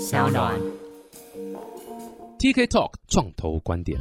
[0.00, 0.54] 小暖。
[2.38, 3.98] TK Talk 创投观点。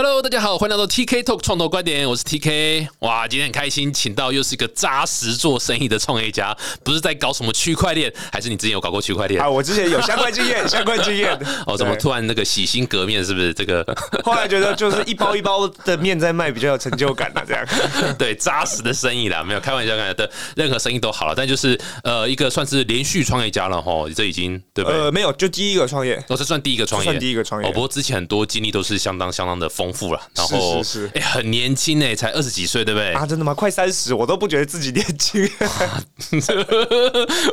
[0.00, 2.86] Hello，大家好，欢迎来到 TK Talk 创投观点，我是 TK。
[3.00, 9.50] 哇，今天很开心，请到又是一个扎实做生意的创业家，不是在搞什么区块链，还是你之前有搞过区块链啊，？
[9.50, 11.36] 我之前有相关经验， 相关经验。
[11.66, 13.24] 哦，怎么突然那个洗心革面？
[13.24, 13.84] 是不是这个？
[14.22, 17.66] 后来觉得就是一包一包的面在卖比较有成就感了，这样。
[18.16, 25.00] 对，扎实的生意啦，没有开玩笑，开的任何生意都好了，但就是呃，一个算是连续创业家了哈，这已经对不对？
[25.00, 26.14] 呃，没有，就第一个创业。
[26.28, 33.12] 哦，这算第一个创业，算第一个创业哦，不过之前很多经历都是相当相当的丰富了，然后是是是哎、很年轻哎，才二十几岁，对不对？
[33.12, 33.54] 啊，真的吗？
[33.54, 35.42] 快三十，我都不觉得自己年轻。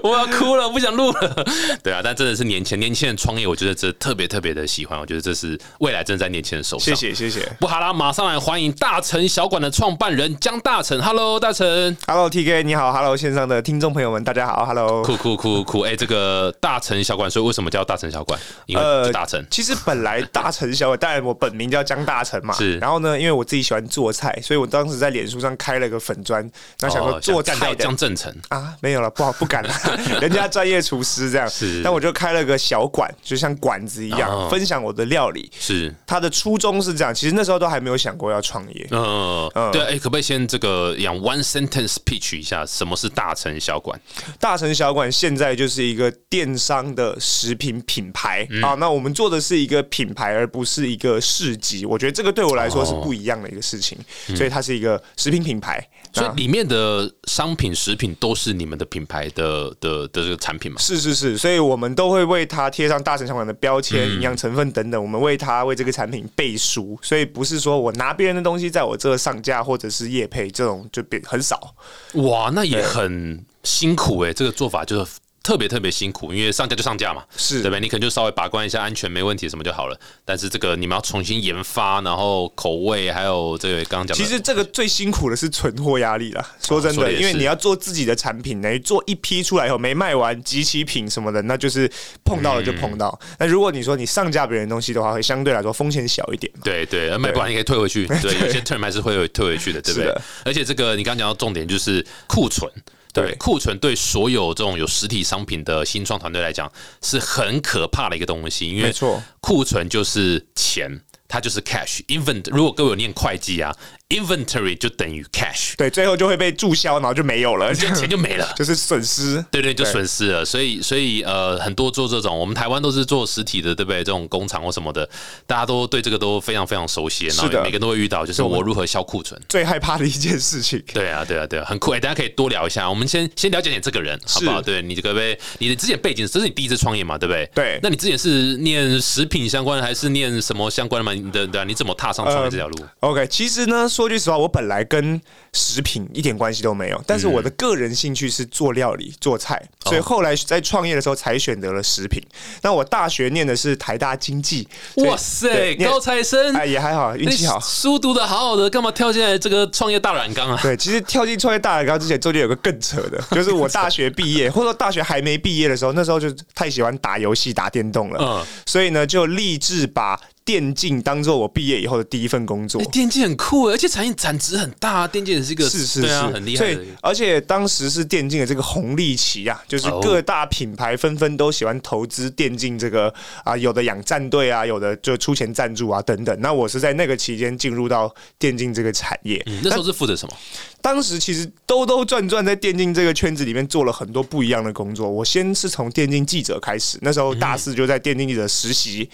[0.03, 1.45] 我要哭了，不想录了。
[1.81, 6.95] 对啊，但真的是年轻年轻人创业，我觉得这特别特别的喜欢，我觉得这是未来正在年轻人手上。
[6.95, 7.05] 谢。
[7.05, 7.45] 谢谢谢。
[7.59, 10.99] 不好啦，马上来欢迎大成小馆的创办人江大成。
[11.01, 11.95] Hello，大成。
[12.07, 15.03] Hello TK，你好，Hello 线上的听众朋友们，大家好，Hello。
[15.03, 15.81] 酷酷酷酷！
[15.81, 18.39] 哎、这个大成小馆，所以为什么叫大成小馆？
[18.65, 19.43] 因为大成。
[19.51, 22.53] 其实本来大成小馆， 当然我本名叫江大成嘛。
[22.55, 26.41] 是然后呢，因为我自己喜欢做菜，所以我当时在脸书上开了个粉砖，
[26.79, 28.35] 然后想说哦做菜的江正成。
[28.49, 29.73] 啊，没有了，不好，不敢了，
[30.19, 31.47] 人家专业厨师这样。
[31.47, 35.51] 是但我就开了个小馆，就像馆子一样，哦分享我的料理。
[35.59, 38.87] 是，他的初衷是这样，其实那时候都还没有想过要创业。
[38.89, 43.99] 呃，嗯对，哎、可不可以先这个养 one sentence pitch 一下，什么是大成小馆？
[44.39, 51.85] 大成小馆现在就是一个电商的食品品牌嗯啊，那我们做的是一个品牌，而不是一个市集。
[51.85, 53.97] 我觉得这个对我来说是哦不一样的一个事情，
[54.35, 55.85] 所以它是一个食品品牌。
[56.13, 60.79] 那所以里面的商品、食品都是你们的品牌的的的这个产品嘛？
[60.79, 71.75] 是是是，所以我们都会为它贴上大成小馆的标签、嗯营养成分等等，我们为它为这个产品背书，所以不是说我拿别人的东西在我这上架或者是业配这种就变很少。
[72.13, 75.11] 哇，那也很辛苦哎、这个做法就是
[75.45, 77.79] 特别特别辛苦，因为上架就上架嘛，是对不对？
[77.79, 79.95] 你可能就稍微把关一下安全，没问题什么就好了。
[80.25, 86.43] 但是这个你们要重新研发，然后口味还有这个刚刚讲的，其实这个最辛苦的是存货压力啦。
[86.59, 91.87] 说真的，因为你要做自己的产品，等于做一批出来以后没卖完，集齐品什么的，那就是
[92.23, 93.15] 碰到了就碰到。
[93.21, 96.61] 嗯那如果你说你上架别人的东西的话，会相对来说风险小一点嘛。
[96.63, 100.11] 对对，卖不完你可以退回去， 对，有些 term 还是会退回去的，对不对？
[100.43, 102.71] 而且这个你刚刚讲到重点就是库存。
[103.15, 106.71] 对对库存对所有这种有实体商品的新创团队来讲
[107.01, 112.49] 是很可怕的一个东西，因为没错库存就是钱，它就是 cash invent。
[112.51, 113.75] 如果各位有念会计啊
[114.09, 118.51] ，inventory 就等于 cash，对，最后就会被注销，然后就没有了，就钱就没了。
[118.55, 119.43] 就是损失。
[119.51, 123.99] 对对，就损失了，所以所以呃，很多做这种，我们台湾都是做实体的，对不对？
[123.99, 125.07] 这种工厂或什么的，
[125.47, 129.39] 大家都对这个都非常非常熟悉，然后每个人都会遇到，就是我如何销库存。
[129.49, 130.81] 最害怕的一件事情。
[130.93, 131.99] 对啊，对啊，对啊，很酷哎！
[131.99, 132.89] 大家可以多聊一下。
[132.89, 134.61] 我们先先了解点这个人，好不好？
[134.61, 137.49] 对你这个呗，你的之前背景，这是你第一次创业嘛，对不对？
[137.55, 141.13] 对那你之前是念食品相关，还是念什么相关的嘛？
[141.13, 145.21] 你的对啊，你怎么踏上创业这条路？OK，其实呢，说句实话，我本来跟
[145.53, 152.21] 食品一点关系都没有，但是我的个人兴趣是做料理、做菜，所以后来在创业的时候才选择了食品。
[152.61, 157.63] 那我大学念的是台大经济，哇塞，高材生，哎也还好，运气好你。
[157.63, 160.59] 书读的好好的，干嘛跳进来这个创业大染缸啊？
[160.61, 172.85] 对，其实跳进创业大染缸之前，中间有个更扯的， 就是我大学毕业，或者说大学还没毕业的时候，那时候就太喜欢打游戏、打电动了，嗯所以呢，就立志把电竞当做我毕业以后的第一份工作哎，。
[172.91, 183.11] 电竞很酷哎，而且产业产值很大啊，电竞也是一个是是是，啊，很厉害的所以，而且当时是电竞的这个红利期啊，就是哦各大品牌纷纷都喜欢投资电竞这个
[183.43, 186.39] 啊，有的养战队啊，有的就出钱赞助啊等等。
[186.39, 190.37] 那我是在那个期间进入到电竞这个产业，嗯那时候是负责什么？
[190.79, 195.09] 当时其实兜兜转转在电竞这个圈子里面做了很多不一样的工作。
[195.09, 199.09] 我先是从电竞记者开始，那时候大四就在电竞记者实习，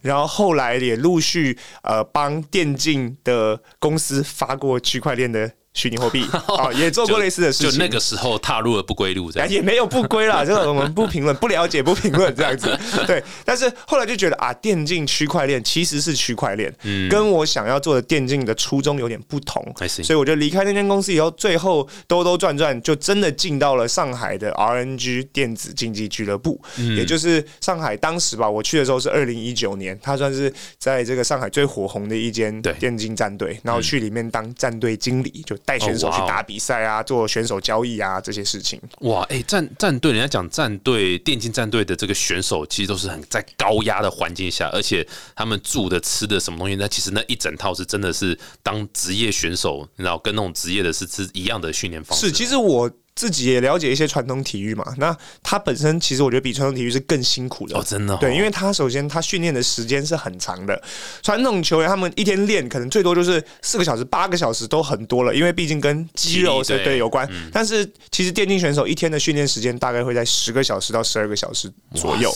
[0.00, 6.26] 然后后来也陆续呃帮电竞的公司发过区块链的虚拟货币。
[6.58, 7.70] 啊，也做过类似的事情。
[7.70, 9.46] 就那个时候踏入了不归路，这样。
[9.48, 12.76] 哎也没有不归啦， 就是我们不评论、不了解、不评论这样子。
[13.06, 17.08] 对，但是后来就觉得啊，电竞区块链其实是区块链，嗯。
[17.08, 19.64] 跟我想要做的电竞的初衷有点不同。
[19.86, 26.96] 所以我就离开那间公司以后，最后兜兜转转，就真的进到了上海的 RNG 电子竞技俱乐部，嗯。
[26.96, 32.72] 也就是上海当时吧，我去的时候是二零一九年，它算是在这个上海最火红的一间对。
[32.74, 38.80] 电竞战队，然后去里面当战队经理，就带选手去打比赛啊，做选手交易啊这些事情。
[39.00, 52.26] 哇，哎、战战队，人家讲战队电竞战队的这个选手，其实都是很在高压的环境下，而且他们住的、吃的什么东西，那其实那一整套是真的是当职业选手，你知道，跟那种职业的是是一样的训练方式。
[52.26, 54.94] 是，其实我自己也了解一些传统体育嘛。
[54.98, 60.80] 那他本身其实我觉得比传统体育是更辛苦的哦，真的哦、对，因为他首先他训练的时间是很长的，
[61.22, 67.28] 传统球员他们一天练可能最多就是四个小时、八个小时都很多了，因为毕竟跟肌肉是对对有关。
[67.50, 72.30] 但是其实电竞选手一天的训练时间大概会在十个小时到十二个小时左右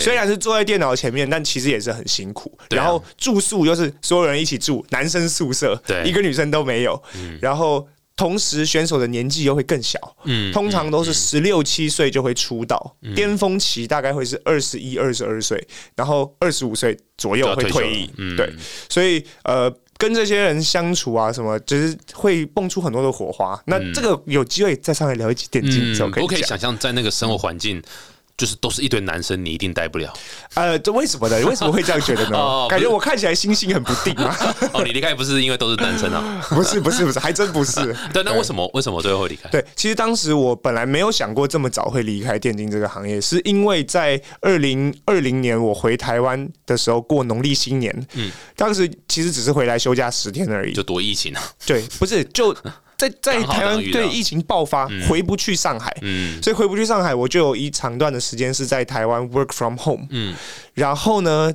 [0.00, 2.52] 虽然是坐在电脑前面，但其实也是很辛苦。
[2.58, 7.00] 啊然后住宿又是所有人一起住，男生宿舍，对一个女生都没有。
[7.40, 7.86] 然后
[8.16, 15.66] 同时选手的年纪又会更小，嗯通常都是十六七岁就会出道，巅峰期大概会是二十一、二十二岁，
[15.96, 18.52] 然后二十五岁左右会退役对，
[18.88, 19.72] 所以呃。
[19.96, 23.58] 跟这些人相处啊，什么就是会蹦出很多的火花。
[23.66, 26.42] 那这个有机会再上来聊一集电竞的时候我可以。
[26.42, 27.80] 想象在那个生活环境。
[28.36, 30.12] 就是都是一堆男生，你一定待不了。
[30.54, 31.40] 呃，这为什么呢？
[31.46, 32.36] 为什么会这样觉得呢？
[32.38, 34.36] 哦感觉我看起来心性很不定啊。
[34.74, 36.44] 哦，你离开不是因为都是单身啊？
[36.50, 37.94] 不是，不是，不是，还真不是。
[38.12, 39.48] 对，那为什么为什么最后会离开？
[39.50, 51.42] 对，其实当时我本来没有想过这么早会离开电竞这个行业，是因为在二零二零年我回台湾的时候过农历新年，嗯，当时其实只是回来休假十天而已就，躲疫情啊。
[51.64, 52.54] 对，不是就
[52.96, 56.42] 在在台湾对疫情爆发，回不去上海，嗯。
[56.42, 60.34] 所以回不去上海，我就有一长段的时间是在台湾 work from home，嗯，
[60.74, 61.52] 然后呢，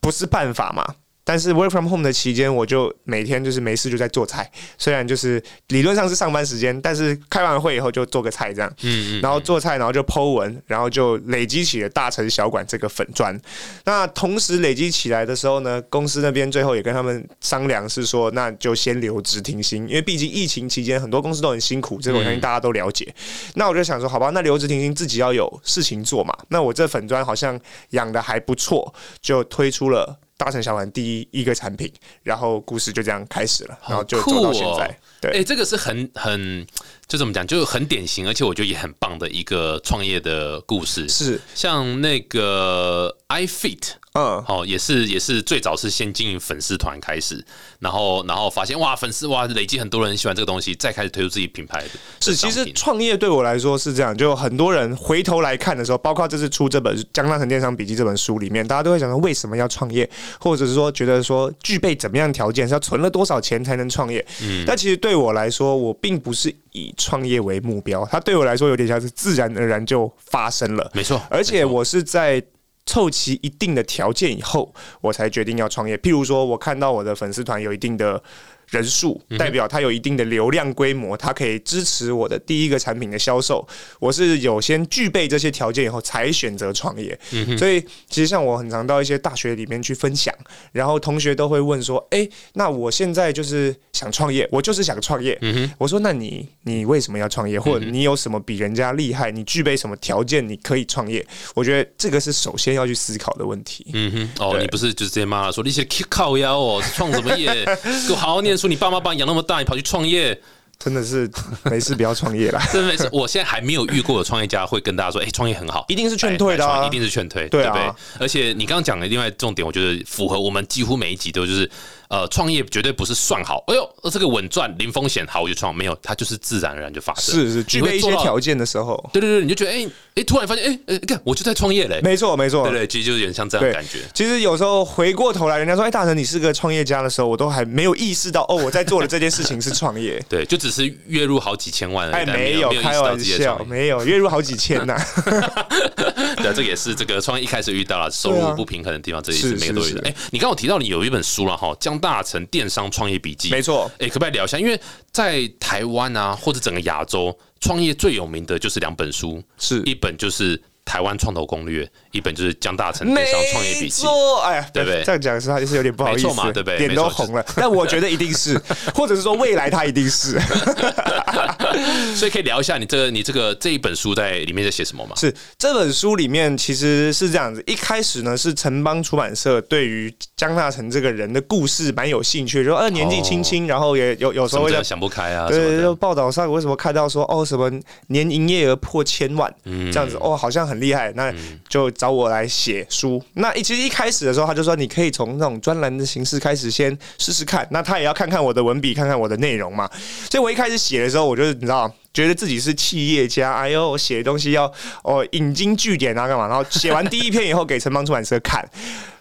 [0.00, 0.94] 不是办法嘛。
[1.24, 13.38] 但是 work from home 的期间，我就每天就是没事就在做菜，虽然就是理论上是上班时间，但是开完会以后就做个菜这样，嗯嗯然后做菜，然后就 Po 文，然后就累积起了大城小馆这个粉砖。
[13.84, 23.14] 那同时累积起来的时候呢，公司那边最后也跟他们商量，是说那就先留职停薪，因为毕竟疫情期间很多公司都很辛苦，这个我相信大家都了解。
[23.54, 26.36] 那我就想说，好吧，那留职停薪自己要有事情做嘛。
[26.48, 27.58] 那我这粉砖好像
[27.90, 30.18] 养的还不错，就推出了。
[30.42, 31.88] 大城小丸第一一个产品，
[32.24, 34.98] 然后故事就这样开始了，然后就走到现在。
[35.20, 36.66] 对，哎、这个是很很
[37.06, 41.08] 就怎么讲，就很典型，而且我觉得也很棒的一个创业的故事。
[41.08, 43.92] 是，像那个 iFit。
[44.14, 47.42] 嗯，哦，也是也是最早是先经营粉丝团开始，
[47.78, 51.88] 然后然后发现哇粉丝哇累积很多人喜欢这个东西，再开始推出自己品牌的
[52.20, 64.22] 是，其实创业对我来说是这样，就很多人回头来看的时候，包括这次出这本《江大成电商笔记》这本书里面，大家都会想说为什么要创业，或者是说觉得说具备怎么样条件，是要存了多少钱才能创业。
[64.42, 70.90] 嗯，但其实对我来说，我并不是以创业为目标，它对我来说有点像是自然而然就发生了。
[70.92, 72.42] 没错，而且我是在
[72.84, 75.96] 凑齐一定的条件以后，我才决定要创业。
[75.96, 78.22] 譬如说，我看到我的粉丝团有一定的
[78.72, 83.66] 人数，代表它有一定的流量规模，它可以支持我的第一个产品的销售。
[84.00, 87.16] 我是有先具备这些条件以后，才选择创业。
[87.58, 90.34] 所以，其实像我很常到一些大学里面去分享，
[90.72, 95.38] 然后同学都会问说：“诶，那我现在就是想创业，我就是想创业。
[95.76, 97.60] 我说：“那你你为什么要创业？
[97.60, 99.30] 或者你有什么比人家厉害？
[99.30, 101.24] 你具备什么条件你可以创业？”
[101.54, 103.86] 我觉得这个是首先要去思考的问题。
[103.92, 107.66] 嗯哼，哦，你不是就是直接骂他说你些靠腰哦，创什么业？
[108.16, 110.40] 好好念书，你爸妈把你养那么大，你跑去创业，
[110.78, 111.28] 真的是
[111.64, 117.72] 没事不要创业啦， 真的是，我现在还没有遇过有创业家会跟大家说，哎、创业很好，一定是劝退的一定是劝退，对啊。
[117.72, 117.92] 不对？
[118.20, 121.68] 而且你刚刚讲的另外重点，我觉得符合我们几乎每一集都就是，
[122.12, 132.80] 呃，创业绝对不是算好，哎呦，这个稳赚零风险，好我就创，没有，它就是自然而然就发生，是是具备一些条件的时候，对对对，你就觉得哎哎、突然发现哎哎，看、我就在创业嘞，没错没错对。
[132.80, 134.00] 对，其实就有点像这样的感觉。
[134.12, 140.22] 其实有时候回过头来，人家说：“哎，大成你是个创业家”的时候，我都还没有意识到，哦，我在做的这件事情是创业。
[140.28, 143.64] 对，就只是月入好几千万而已，哎，但没有，开玩笑。
[143.64, 144.94] 没有，月入好几千呐、
[146.36, 149.90] 对啊，这个也是这个创业一开始遇到了收入不平衡的地方，这也是是每个都有的。
[149.92, 153.48] 是是哎，你刚刚有提到你有一本书了哈，《江大成电商创业笔记》。
[153.50, 154.58] 没错，哎，可不可以聊一下？
[154.58, 154.78] 因为
[155.10, 164.02] 在台湾啊，或者整个亚洲，创业最有名的就是两本书，是一本就是《台湾创投攻略》，一本就是《江大成没电商创业笔记》。
[164.06, 167.44] 错，哎呀，对不对这样讲是他就是有点不好意思，嘛对不对脸都红了。
[167.56, 168.56] 但我觉得一定是，
[168.94, 170.38] 或者是说未来他一定是。
[172.14, 175.16] 所以可以聊一下你这个你这个这一本书在里面在写什么吗？
[175.16, 185.48] 是这本书里面其实是这样子，一开始呢是城邦出版社对于江大成这个人的故事蛮有兴趣，说呃年纪轻轻，然后也有有时候想不开啊？
[185.48, 185.94] 对，就的？
[185.94, 187.70] 报道上为什么看到说哦什么
[188.08, 191.32] 年营业额破千万、嗯这样子哦，好像很厉害，那
[191.68, 193.22] 就找我来写书。
[193.34, 199.88] 那一其实一开始的时候他就说你可以从那种专栏的形式开始先试试看，那他也要看看我的文笔，看看我的内容嘛。
[200.28, 201.88] 所以我一开始写的时候，我就是你知道。
[202.14, 204.70] 觉得自己是企业家，哎呦，我写的东西要
[205.02, 206.46] 哦引经据典啊，干嘛？
[206.46, 208.62] 然后写完第一篇以后给城邦出版社看，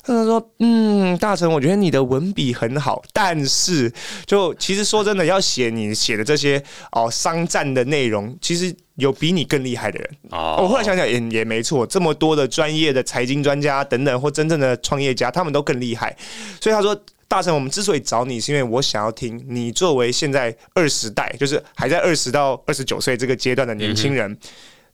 [0.03, 3.91] 他说：“嗯，大成，我觉得你的文笔很好，但是
[4.25, 10.09] 就其实说真的，要写你写的这些哦商战的内容，其实有比你更厉害的人。
[10.31, 16.15] 哦我后来想想也也没错，这么多的专业的财经专家等等，或真正的创业家，他们都更厉害。
[16.59, 16.99] 所以他说。”
[17.31, 24.37] 大成，我们之所以找你，是因为我想要听你作为现在二十代，就是还在二十到二十九岁这个阶段的年轻人，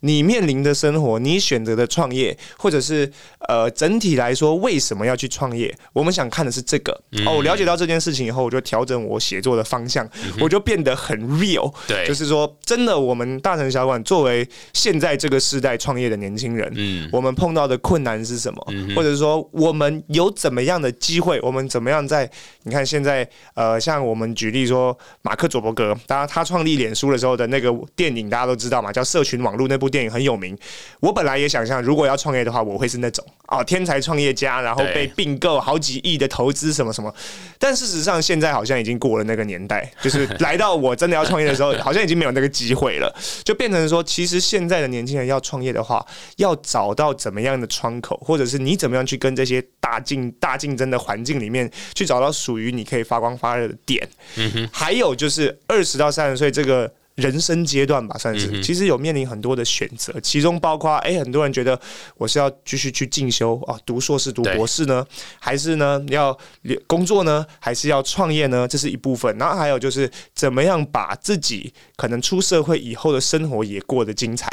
[0.02, 3.12] 你面临的生活，你选择的创业，或者是
[3.48, 5.74] 呃整体来说为什么要去创业？
[5.94, 6.92] 我们想看的是这个。
[7.26, 10.08] 哦，我了解到这件事情以后，我就调整我写作的方向，
[10.40, 11.74] 我就变得很 real。
[11.88, 18.74] 对就是说，真的，我们大城小馆作为现在这个时代创业的年轻人，嗯我们碰到的困难是什么？
[18.96, 21.40] 或者说，我们有怎么样的机会？
[21.42, 22.30] 我们怎么样在？
[22.64, 30.58] 你看现在，呃，像我们举例说，马克·佐伯格，当然他创立脸书的时候的那个电影，大家都知道嘛，叫《社群网络》那部电影很有名。
[31.00, 37.14] 我本来也想象，如果要创业的话，我会是那种哦，天才创业家，然后被并购好几亿的投资什么什么。
[37.58, 46.06] 但事实上，现在好像已经过了那个年代， 就是来到我真的要创业的时候， 好像已经没有那个机会了，就变成说，其实现在的年轻人要创业的话，
[46.38, 54.08] 要找到怎么样的窗口，或者是你怎么样去跟这些大竞大竞争的环境里面去找到属于你可以发光发热的点。
[54.36, 56.92] 嗯哼还有就是二十到三十岁这个。
[57.18, 61.80] 人生阶段吧，算是，其实有面临很多的选择，其中包括，哎、很多人觉得
[62.16, 65.06] 我是要继续去进修啊，读硕士、读博士呢，
[65.40, 66.38] 还是呢要
[66.86, 68.68] 工作呢，还是要创业呢？
[68.68, 69.36] 这是一部分。
[69.40, 74.48] 然后还有就是怎么样把自己可能出社会以后的生活也过得精彩，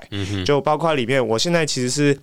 [0.45, 2.19] 就包括里面，我现在其实是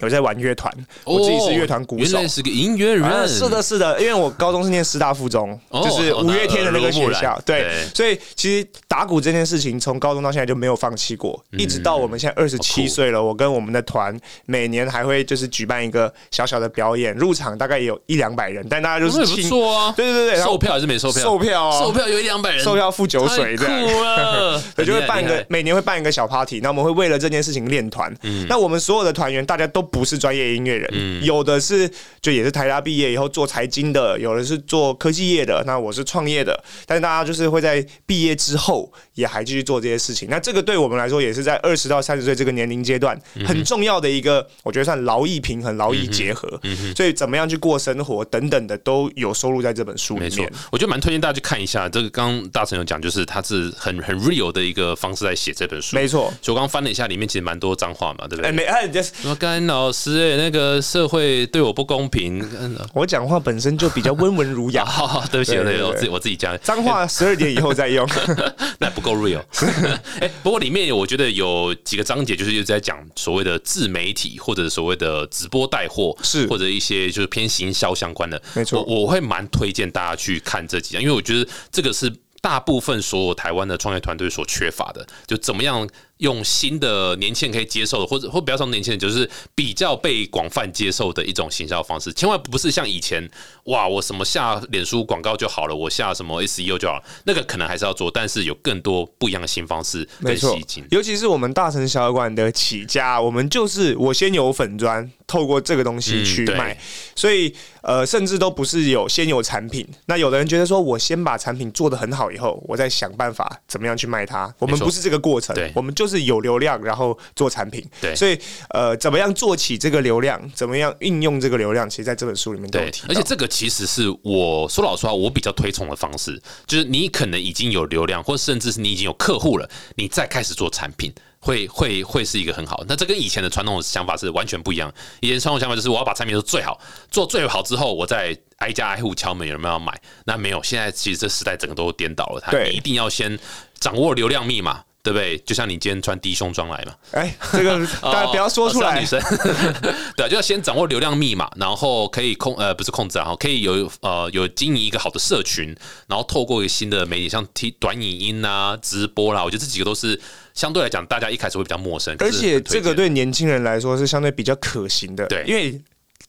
[0.00, 0.72] 有在玩乐团，
[1.04, 2.22] 我自己是乐团鼓手哦原。
[2.22, 19.92] 来是个音乐人，啊，是的，是的，因为我高中是念师大附中，哦就是五月天的那个学校对对，所以其实打鼓这件事情从高中到现在就没有放弃过，一直到我们现在二十七岁了，我跟我们的团每年还会就是举办一个小小的表演，入场大概也有一两百人，但大家就是不错啊。
[19.96, 21.22] 对对对对，售票还是没售票？
[21.22, 23.82] 售票啊，售票有一两百人，售票付酒水这样。
[23.84, 28.12] 酷了 对，就会办一个每年会办一个小 party，那我们会为了这件事情练团。
[28.22, 31.88] 嗯那我们所有的团员大家都不是专业音乐人，有的是
[32.20, 40.28] 就也是台大毕业以后做财经的，有的是做科技业的，那我是创业的，但是大家就是会在毕业之后也还继续做这些事情。
[40.30, 46.60] 那这个对我们来说也是在二十到三十岁这个年龄阶段嗯很重要的一个，我觉得算劳逸平衡、劳逸结合。
[46.62, 51.88] 嗯所以怎么样去过生活等等的都有收录在这本书没错里面。，我觉得蛮推荐大家去看一下。
[51.88, 55.96] 这个刚刚大成有讲，就是他是很很 real 的一个方式在写这本书。
[55.96, 56.32] 没错。
[56.42, 58.56] 所以我刚刚翻了一下，里面其实蛮多脏话嘛，对不对哎，对？
[58.56, 62.40] 没哎，就是什么甘老师哎、那个社会对我不公平。
[62.60, 68.06] 嗯我讲话本身就比较温文儒雅，好 好，对不起，对我自己我自己讲，脏话十二点以后再用。
[68.78, 69.44] 那不够 real。
[70.20, 78.40] 哎、不过里面我觉得有几个章节，就是一直在讲所谓的自媒体或者所谓的直播带货，是或者一些就是偏行销相关的。
[78.54, 82.10] 没错我我会蛮推荐大家去看这几章，因为我觉得这个是
[82.44, 85.88] 大部分所有台湾的创业团队所缺乏的，就怎么样。
[86.18, 92.12] 用新的年轻人可以接受的，或者或不要说年轻人，就是比较被广泛接受的一种行销方式。
[92.12, 93.28] 千万不是像以前，
[93.64, 100.86] 哇，我什么下脸书广告就好了，我下什么 SEO 就好了，那个可能还是要做，但是有更多不一样的新方式跟吸睛。
[100.92, 106.78] 尤其是我们大城小馆的起家，我们就是我先有粉砖，透过这个东西去卖，
[107.16, 109.84] 所以呃，甚至都不是有先有产品。
[110.06, 114.54] 那有的人觉得说，我先把产品做得很好以后，我再想办法怎么样去卖它。
[114.60, 117.84] 我们不是这个过程，我们就是有流量，然后做产品。
[118.00, 118.38] 对所以
[118.68, 131.12] 呃，怎么样做起这个流量，怎么样运用这个流量，其实在这本书里面都有对提，而且这个其实是我说老实话，我比较推崇的方式，就是你可能已经有流量，或甚至是你已经有客户了，你再开始做产品。
[131.44, 134.90] 会会会是一个很好，那这跟以前的传统想法是完全不一样。
[135.20, 140.00] 以前传统想法就是我要把产品做最好，做最好之后，我再挨家挨户敲门，有没有要买？
[140.24, 143.38] 那没有，现在其实这时代整个都颠倒了，它一定要先
[143.78, 145.36] 掌握流量密码，对不对？
[145.40, 149.20] 就像你今天穿低胸装来嘛，哎，这个 大家不要说出来女生，
[150.16, 160.18] 对啊，就要先掌握流量密码，然后可以控呃不是控制啊，然后可以有呃有经营一个好的社群，然后透过一个新的媒体，像 T 短影音啊、直播啦，我觉得这几个都是
[160.54, 165.78] 相对来讲大家一开始会比较陌生，而且这个对年轻人来说是相对比较可行的，对因为。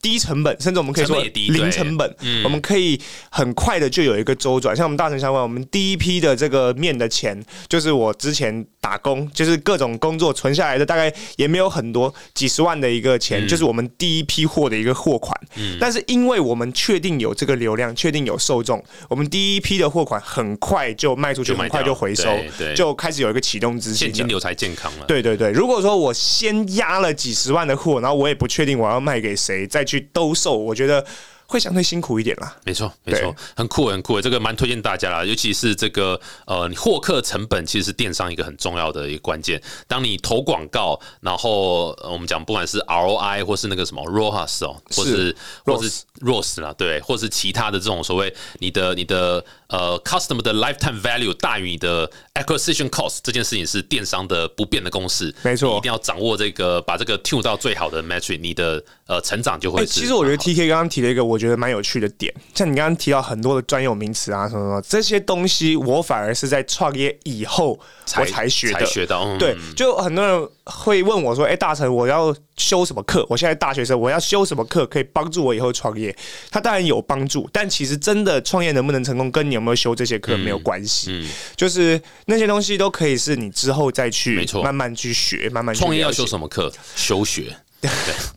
[0.05, 4.75] 低成本，甚至我们可以说也低零成本，我们可以很快的就有一个周转。
[4.75, 15.35] 像我们大城相关，我们第一批的这个面的钱，就是我之前打工，就是各种工作存下来的，大概也没有很多，几十万的一个钱，就是我们第一批货的一个货款。
[15.79, 24.09] 但是因为我们确定有这个流量，确定有受众，我们第一批的货款很快就卖出去，很快就回收对，就开始有一个启动资金。
[24.09, 25.05] 现金流才健康了。
[25.07, 31.05] 对对对，如果说我先压了几十万的货，然后我也不确定我要卖给谁，再去去兜售，我觉得
[31.47, 32.55] 会相对辛苦一点啦。
[32.63, 35.23] 没错，没错，很酷，很酷，这个蛮推荐大家啦。
[35.23, 39.61] 尤其是这个呃，你获客成本其实是电商一个很重要的一个关键。
[39.87, 45.35] 当你投广告，然后、呃我们讲不管是 ROI 或是那个什么 ROAS 哦，或是是
[45.65, 55.33] 或是 ROAS 啦，对，或是其他的这种所谓你的你的呃 customer 的 lifetime value 大于你的 acquisition cost 这件事情是电商的不变的公式。
[55.43, 67.79] 没错一定要掌握这个，把这个 tune 到最好的 metric，你的呃成长就会其实我觉得 T K 刚刚提了一个我觉得蛮有趣的点，像你刚刚提到很多的专有名词啊，什么什么这些东西，我反而是在创业以后
[68.17, 68.79] 我才学的。
[68.79, 73.25] 才学到，嗯、对，就很多人会问我说：“哎、大成，我要修什么课？
[73.29, 76.15] 我现在大学生，我要修什么课可以帮助我以后创业？”
[76.49, 81.11] 他当然有帮助，但其实真的创业能不能成功，跟你有没有修这些课没有关系。
[81.11, 86.71] 嗯就是那些东西都可以是你之后再去慢慢去学，慢慢去创业要修什么课？
[86.95, 87.55] 休学。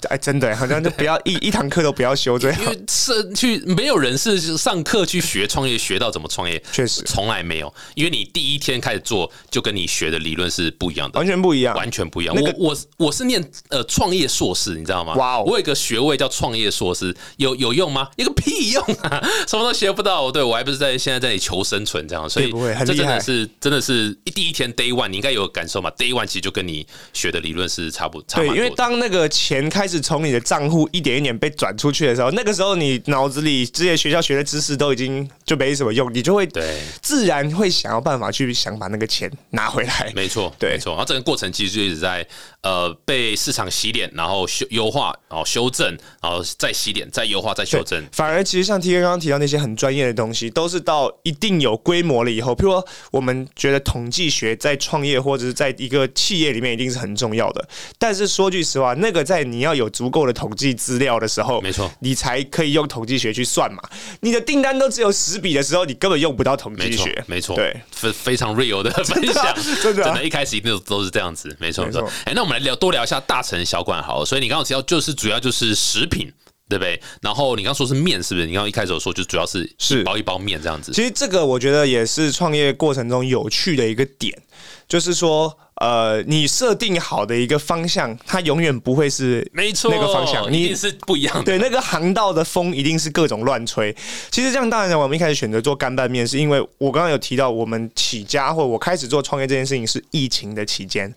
[0.08, 2.66] 哎，真的好像就不要一 一堂课都不要修这样因。
[2.68, 7.72] 为是去没有人是上课去学创业，学到怎么创业，确实从来没有。
[7.94, 11.26] 因为你第一天开始做，就跟你学的理论是不一样的完。
[11.26, 12.34] 全不一样，完全不一样。
[12.34, 15.14] 那个我我我是念呃创业硕士，你知道吗？
[15.14, 18.08] 哇哦我有一个学位叫创业硕士，有有用吗？
[18.16, 20.30] 一个屁用啊， 什么都学不到。
[20.32, 22.50] 对我还不是在现在在求生存这样，所以
[22.86, 28.72] 这真的是真的是第一天 day one，你应该有感受嘛？day one 其实就跟你学的理论是差不差对，因为。
[28.78, 36.80] 当那个钱开始从你的账户一点一点被转出去的时候，那个时候你脑子里这些学校学的知识都已经就没什么用，你就会对。
[37.00, 40.12] 自然会想要办法去想把那个钱拿回来。
[40.16, 40.90] 没错，对没错。
[40.90, 42.26] 然后整个过程其实就一直在
[42.62, 48.04] 呃被市场洗脸，然后修优化，然后修正，然后再洗脸，再优化，再修正。
[48.10, 57.68] 反而其实像 T K 刚刚提到那些很专业的东西，都是到一定有规模了以后，譬如说我们觉得统计学在创业或者是在一个企业里面一定是很重要的。
[57.98, 63.82] 但是说句实话，那个在你要有足够的统计资料的时候，没错你才可以用统计学去算嘛。
[64.20, 67.22] 你的订单都只有十笔的时候，你根本用不到统计学，。
[67.26, 72.10] 没错，对，非非常 real 的 分享，真的啊真的，一开始一定都都是这样子，没错没错。
[72.24, 76.32] 哎，那我们来聊多聊一下大成小馆好了，所以你刚刚提到就是主要就是食品。
[76.70, 77.00] 对不对？
[77.22, 78.46] 然后你刚刚说是面，是不是？
[78.46, 80.92] 你刚刚一开始有说就主要是是包一包面这样子。
[80.92, 84.38] 其实这个我觉得也是创业过程中有趣的一个点，
[84.86, 91.44] 就是说，呃，你设定好的一个方向，它永远不会是没错，那个方向你一定是不一样的。
[91.44, 93.94] 对，那个航道的风一定是各种乱吹。
[94.30, 101.14] 其实这样，当然我们一开始选择做干拌面，是因为我刚刚有提到，我们起家或我开始做创业这件事情是疫情的期间，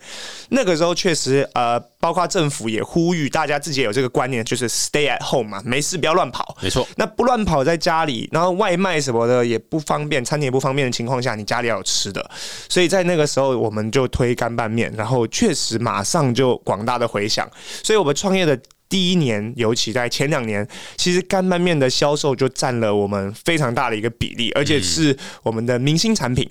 [0.49, 6.57] 那个时候确实呃，包括政府也呼吁大家自己也有这个观念，就是 stay at home 嘛，没事不要乱跑。
[6.61, 12.29] 没错，那不乱跑在家里，然后外卖什么的也不方便，餐厅也不方便的情况下，你家里要有吃的，
[12.67, 17.49] 所以在那个时候我们就推干拌面，然后确实马上就广大的回响，
[17.83, 18.59] 所以我们创业的。
[18.91, 26.47] 第一年，尤其在前两年，其实干拌面的销售就占了我们非常大的一个比例，而且是我们的明星产品，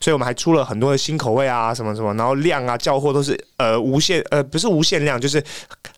[0.00, 5.44] 所以我们还出了很多的新口味啊，什么什么，然后量啊叫货都是呃无限呃不是无限量，就是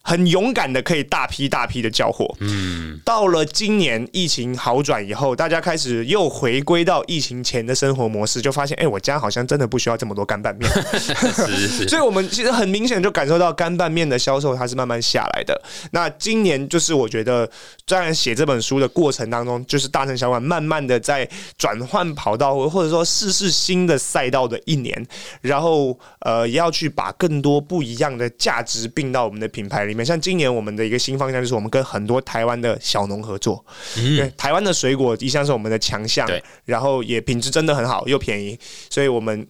[0.02, 2.28] 很勇敢的可以大批大批的叫货。
[2.40, 10.68] 嗯，到了今年疫情好转以后，大家开始又回归到疫情前的生活模式，就发现哎、我家好像真的不需要这么多干拌面。
[10.98, 15.62] 是是所以我们其实很明显就感受到干拌面的销售它是慢慢下来的。
[15.90, 17.49] 那今年就是我觉得，
[17.87, 25.07] 在写这本书的过程当中，就是大城小馆慢慢的在转换跑道，或者说试试新的赛道的一年，
[25.40, 30.05] 然后呃也要去把更多不一样的价值并到我们的品牌里面。
[30.05, 38.59] 像今年我们的一个新方向就是我们跟很多台湾的小农合作，对台湾的水果一向是我们的强项对，然后也品质真的很好又便宜，
[38.90, 39.47] 所以我们。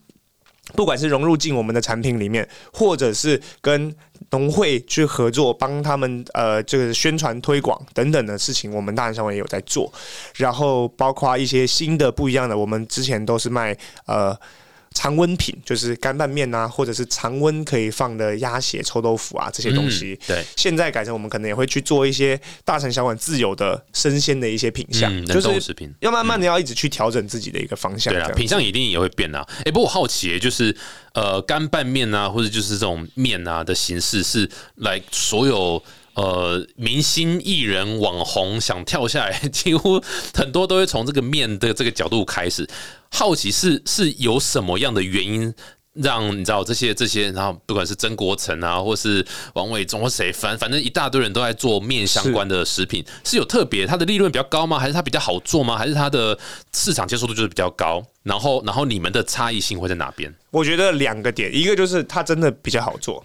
[0.73, 3.95] 不管是融入进我们的产品里面，或者是跟
[4.31, 9.93] 农会去合作，帮他们呃这个宣传推广等等的事情，我们大人商会也有在做。
[10.37, 14.37] 然后包括一些新的不一样的，我们之前都是卖呃。
[14.95, 20.19] 常温品就是干拌面啊，或者是常温可以放的鸭血、臭豆腐啊这些东西。
[20.23, 25.75] 嗯对，现在改成我们可能也会去做一些大城小馆自有的生鲜的一些品相，嗯，就是。
[26.01, 28.13] 要慢慢的要一直去调整自己的一个方向。
[28.13, 29.45] 对啊，品相一定也会变啊。
[29.65, 30.75] 哎、不过我好奇、就是
[31.13, 35.83] 呃，干拌面啊，或者就是这种面啊的形式，是来所有
[36.15, 40.03] 呃明星艺人、网红想跳下来， 几乎
[40.35, 42.69] 很多都会从这个面的这个角度开始。
[43.11, 45.55] 好奇是是有什么样的原因？
[45.95, 54.77] 让你知道这些这些，然后不管是曾国成啊，或是王伟忠或谁，反反正一大堆人都在做面相关的食品，是有特别它的利润比较高吗？
[54.77, 55.79] 还是它比较好做吗？
[55.79, 56.37] 还是它的
[56.73, 58.03] 市场接受度就是比较高？
[58.25, 60.35] 然后然后你们的差异性会在哪边？
[60.51, 63.25] 我觉得两个点，一个就是它真的比较好做，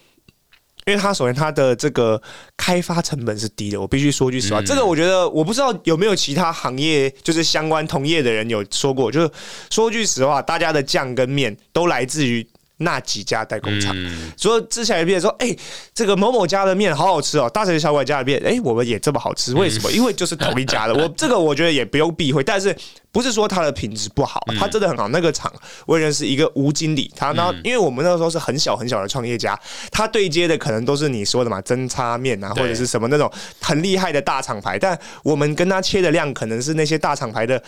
[0.90, 2.22] 因为它首先它的这个
[2.58, 9.32] 开发成本是低的，我必须说句实话，这个我觉得我不知道有没有其他行业就是相关同业的人有说过，就是
[9.70, 12.46] 说句实话，大家的酱跟面都来自于。
[12.82, 13.94] 那几家代工厂，
[14.38, 15.54] 所以之前别人说，哎，
[15.94, 19.92] 这个某某家的面好好吃哦，大城小馆家的面，哎，我们也这么好吃，为什么？
[19.92, 20.94] 因为就是同一家的。
[20.94, 22.74] 我这个我觉得也不用避讳，但是
[23.12, 25.08] 不是说它的品质不好，它真的很好。
[25.10, 25.52] 那个厂
[25.86, 29.60] 我认识一个吴经理，他那因为我们那时候是很小很小的创业家，
[29.92, 37.62] 他对接的可能都是你说的嘛，针插面啊，或者是什么那种很厉害的大厂牌，但我们跟他切的量可能是那些大厂牌的。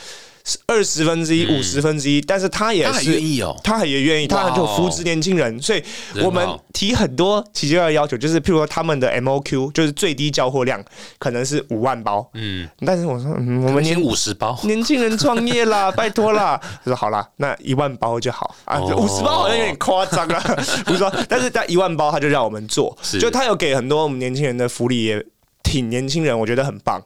[0.66, 5.84] 二十分之一、五十分之一，但是他也是愿意哦，他也愿意，他就扶持年轻人，所以
[6.24, 10.84] 我们提很多奇奇怪怪要求，就是譬如说他们的 MOQ 就是最低交货量
[11.20, 18.56] 可能是五万包，嗯，但是我说嗯，我们年五十包，年轻人创业啦， 拜托啦，他说好啦，那一万包就好。
[18.66, 20.40] 啊，五十包好像有点夸张了，
[20.86, 25.26] 不是说，但是在一万包他就让我们做，就他有给很多我们年轻人的福利，也
[25.64, 27.02] 挺年轻人，我觉得很棒，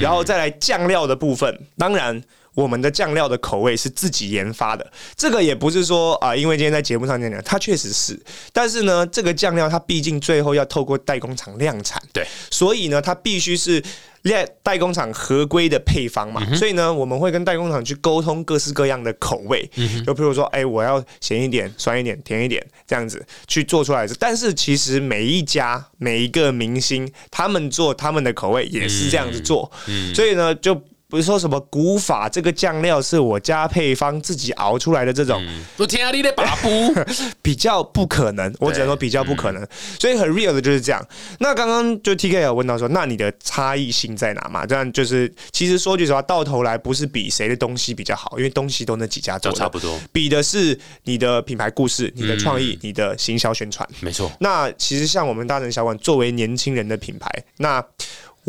[0.00, 2.22] 然后再来酱料的部分，当然。
[2.54, 8.20] 我们的酱料的口味是自己研发的，这个也不是说啊，因为今天在节目上讲讲，它确实是，
[8.52, 13.82] 但是呢，这个酱料它毕竟最后要透过代工厂量产，对，所以呢，它必须是
[14.22, 19.70] 代代工厂合规的配方嘛，所以呢，我们会跟代工厂去沟通各式各样的口味，
[20.04, 24.14] 就比如说，哎，我要咸一点、酸一点、甜一点这样子去做出来的。
[24.18, 29.70] 但是其实每一家每一个明星，他们做他们的口味也是这样子做，
[30.14, 30.82] 所以呢，就。
[31.10, 35.44] 不是说什么古法这个酱料是我家配方自己熬出来的这种，
[35.76, 36.94] 我天啊，你的把不
[37.42, 39.66] 比较不可能，我只能说比较不可能，
[39.98, 41.04] 所以很 real 的就是这样。
[41.40, 44.64] 那刚刚就 T K 有问到说，那你的差异性在哪嘛？
[44.64, 53.88] 这样就是其实说句实话，到头来不是比谁的东西比较好，因为东西都那几家做，差不多，比的是你的品牌故事、你的创意、你的行销宣传。
[53.98, 54.30] 没错。
[54.38, 57.84] 那其实像我们大城小馆作为年轻人的品牌，那。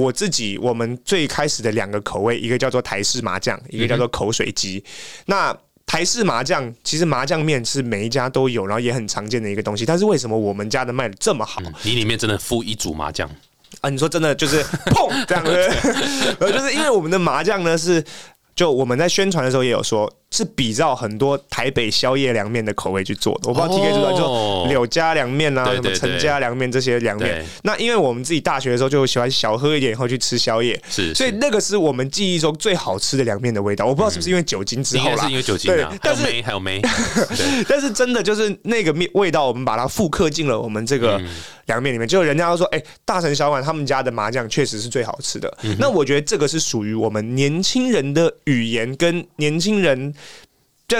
[0.02, 4.84] 我自己，我们最开始的两个口味，一个叫做台式麻酱，一个叫做口水鸡。
[5.26, 9.86] 那台式麻酱其实麻酱面是每一家都有，然后也很常见的一个东西。
[9.86, 11.62] 但是为什么我们家的卖的这么好？
[11.84, 13.30] 你里面真的附一组麻酱
[13.82, 13.90] 啊？
[13.90, 15.52] 你说真的就是砰这样子，
[16.40, 18.04] 呃，就是因为我们的麻酱呢是。
[18.54, 23.50] 就我们在宣传的时候也有说，是比照很多台北宵夜凉面的口味去做的。
[23.50, 27.46] 我不知道 T K 知道，就柳家凉面啊，什么陈家凉面这些凉面。
[27.64, 33.86] 那因为我们自己大学的时候就喜欢小喝一点，以后去吃宵夜，是，所以那个是我们记忆中最好吃的凉面的味道。
[33.86, 36.82] 我不知道是不是因为酒精之后啦，是因为酒精对，但是还有梅，
[37.68, 41.22] 但是真的就是那个面味道，我们把它复刻进了我们这个。
[41.68, 45.58] 凉面里面，就人家都说，哎，大城小馆他们家的麻酱确实是最好吃的。
[45.80, 50.14] 那我觉得这个是属于我们年轻人的语言，跟年轻人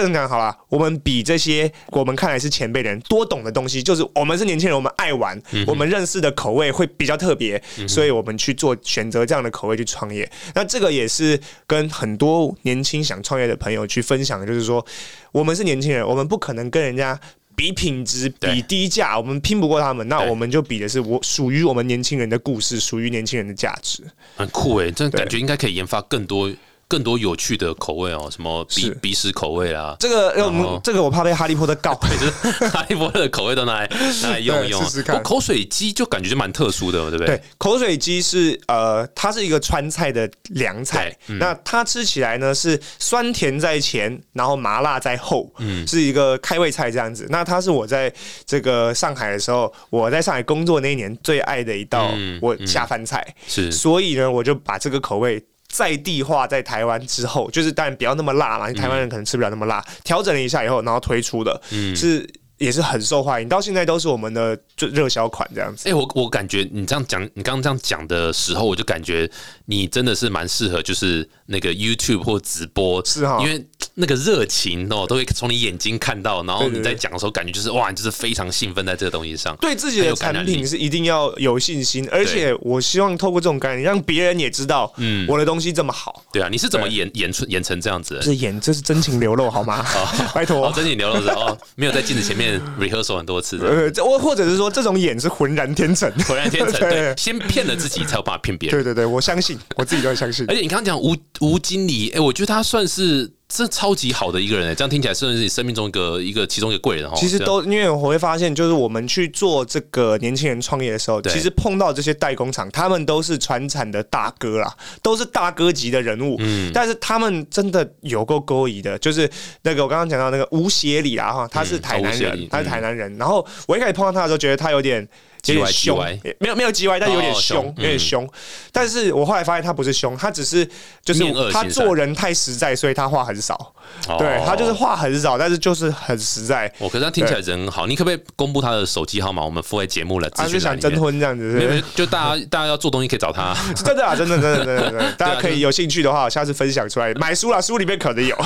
[0.00, 0.56] 样讲好了。
[0.68, 10.30] 我们比这些我们看来是前辈的人多懂的东西，就是我们是年轻人，我们爱玩，我们认识的口味会比较特别，所以我们去做选择这样的口味去创业。
[10.54, 14.84] 那这个也是跟很多年轻想创业的朋友去分享，就是说，
[15.32, 17.20] 我们是年轻人，我们不可能跟人家。
[17.54, 24.02] 比品质，比低价，我们拼不过他们，那我们就比的是我属于我们年轻人的故事，属于年轻人的价值，
[24.36, 26.50] 很酷诶，这感觉应该可以研发更多。
[26.92, 29.96] 更多有趣的口味哦，什么鼻鼻屎口味啊？
[29.98, 33.88] 这个，我们这个我怕被哈利波特告， 就是哈利波特的口味都拿来
[34.22, 34.82] 拿来用一用。
[35.08, 37.28] 我口水鸡就感觉就蛮特殊的，对不对？
[37.28, 47.26] 对，口水鸡是呃，它是一个川菜的凉菜，那它吃起来呢是酸甜在前，然后麻辣在后，嗯，是一个开胃菜这样子。
[47.30, 48.12] 那它是我在
[48.44, 55.42] 这个上海的时候，我在上海工作那一年最爱的一道我下饭菜，是，所以呢，我就把这个口味。
[55.72, 61.60] 在地化在台湾之后，就是当然不要那么辣嘛，台湾人可能吃不了那么辣，调整了一下以后，然后推出的，
[61.96, 65.88] 是也是很受欢迎，到现在都是我们的就热销款这样子。
[65.88, 69.28] 哎，我我感觉你这样讲，你刚刚这样讲的时候，我就感觉
[69.64, 73.66] 你真的是蛮适合，就是那个 YouTube 或直播，是哈，因为。
[73.94, 79.56] 那个热情哦，都会从你眼睛看到，然后你在讲的时候，感觉就是哇，你就是非常兴奋在这个东西上。
[79.60, 86.24] 对自己的产品是一定要有信心，而且我希望透过这种概念，让别人也知道，嗯，我的东西这么好。
[86.32, 88.20] 对啊，你是怎么演演出演成这样子？
[88.22, 89.84] 是演，这是真情流露好吗？
[90.34, 93.66] 拜托，真情流露是哦，没有在镜子前面 rehearsal 很多次的。
[93.92, 96.80] 呃，或或者是说，这种演是浑然天成，浑然天成。
[96.88, 98.78] 对，先骗了自己，才有办法骗别人。
[98.78, 100.46] 对对对，我相信，我自己都相信。
[100.48, 103.30] 而且你刚刚讲吴吴经理，哎，我觉得他算是。
[103.54, 107.14] 这超级好的一个人哎，这样听起来算是你生命中一个一个其中一个贵人哈。
[107.14, 116.36] 其实都因为我会发现，就是我们去做这个年轻人创业的时候，其实碰到这些代工厂，他们都是传产的大哥啦，都是大哥级的人物。
[116.38, 119.28] 嗯，但是他们真的有够勾引的，就是
[119.60, 123.14] 那个我刚刚讲到那个吴协理啊哈，他是台南人，他是台南人。
[123.18, 125.06] 然后我一开始碰到他的时候，觉得他有点。
[125.46, 125.98] 有点凶
[126.38, 128.28] 没有没有 G Y，但有点哦凶，有点凶。
[128.70, 130.66] 但是我后来发现他不是凶，他只是
[131.04, 133.74] 就是他做人太实在，所以他话很少。
[134.18, 136.72] 对哦他就是话很少，但是就是很实在。
[136.78, 139.44] 我可是他听起来人很好，你可不可以公布他的手机号码？
[139.44, 140.92] 我们附在节目了他资是想征。
[141.02, 143.52] 婚这样子，没有，就大家 大家要做东西可以找他。
[143.74, 147.12] 是 真的啊，真的真的真的 大啊家可以有兴趣的话，下次分享出来。
[147.14, 148.36] 买书啦，书里面可能有。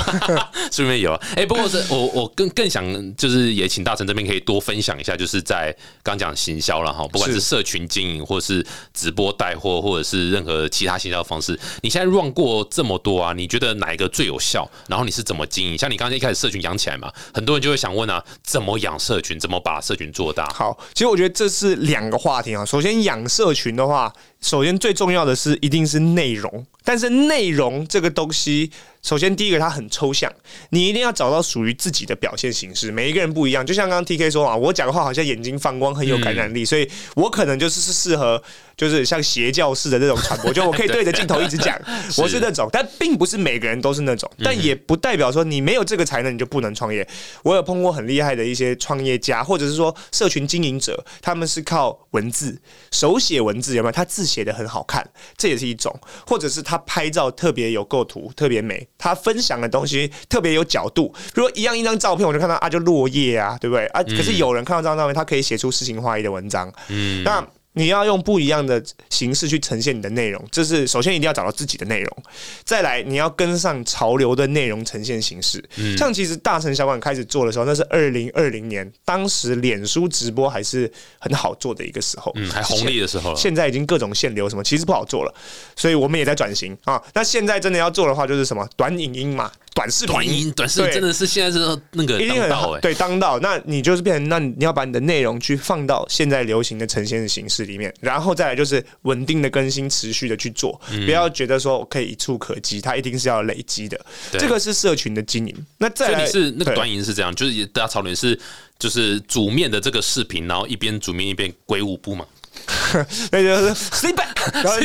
[0.71, 2.83] 书里面有啊，哎、不过是我我更更想
[3.15, 14.69] 就是也请大成这边可以多分享一下，就是在刚讲行销了哈，不管是是社群经营，或是直播带货，或者是任何其他行销方式，你现在 run 过这么多啊，你觉得哪一个最有效？
[14.87, 15.77] 然后你是怎么经营？
[15.77, 19.39] 像你刚才一开始社群养起来嘛，很多人就会想问啊，怎么养社群？
[19.39, 20.47] 怎么把社群做大？
[20.53, 22.65] 好，其实我觉得这是两个话题啊。
[22.65, 28.71] 首先，养社群的话，首先最重要的是一定是内容，但是内容这个东西，
[29.01, 30.31] 首先第一个它很抽象，
[30.69, 32.91] 你一定要找到属于自己的表现形式。
[32.91, 38.41] 每一个人不一样，就像刚刚 T K 说啊，我讲话好像眼睛放光，很有感染力，所以我可能就是是适合，
[38.77, 41.75] 就是像邪教式的那种传播，就我可以对着镜头一直讲，
[42.15, 47.05] 我是那种，但并不是每个人都是那种，但也不代表说你没有这个才能你就不能创业。
[47.41, 52.61] 我有碰过很厉害的一些创业家，或者是说社群经营者，他们是靠文字
[52.91, 53.91] 手写文字，有没有？
[53.91, 55.03] 他字写的很好看，
[55.35, 55.91] 这也是一种；
[56.27, 61.11] 或者是他拍照特别有构图，特别美，他分享的东西特别有角度。
[61.33, 64.03] 如果一样一张照片，我就看到啊，就落叶啊，对不对啊？
[64.03, 66.71] 可是有人看到这张照片，他可以写出诗情画意的文章。
[66.89, 67.43] 嗯，那。
[67.77, 72.17] 你要用不一样的形式去呈现你的内容，这是首先一定要找到自己的内容，
[72.63, 75.63] 再来你要跟上潮流的内容呈现形式。
[75.77, 83.35] 嗯像其实大城小馆开始做的时候，那是二零二零年，当时脸书直播还是很好做的一个时候，嗯，还红利的时候了。
[83.35, 85.33] 现在已经各种限流什么，其实不好做了，
[85.75, 87.01] 所以我们也在转型啊。
[87.13, 90.91] 那现在真的要做的话，就是什么短影音嘛，短视频，短音短视对。
[90.91, 93.39] 真的是现在是那个一定很当道哎、对当道。
[93.39, 103.99] 那你就是变成，那你要把你的内容去放到现在流行的呈现的形式里面，然后再来就是稳定的更新，持续的去做，不要觉得说可以一触可及，它一定是要累积的。
[104.31, 104.41] 对。
[104.41, 105.55] 这个是社群的经营。
[105.77, 106.75] 那再是那个对。
[106.75, 108.39] 短影是这样，就是大家讨论是
[108.79, 112.25] 就是煮面的这个视频，然后一边煮面一边鬼舞步嘛，
[113.31, 114.77] 那就是 sleep back， 然后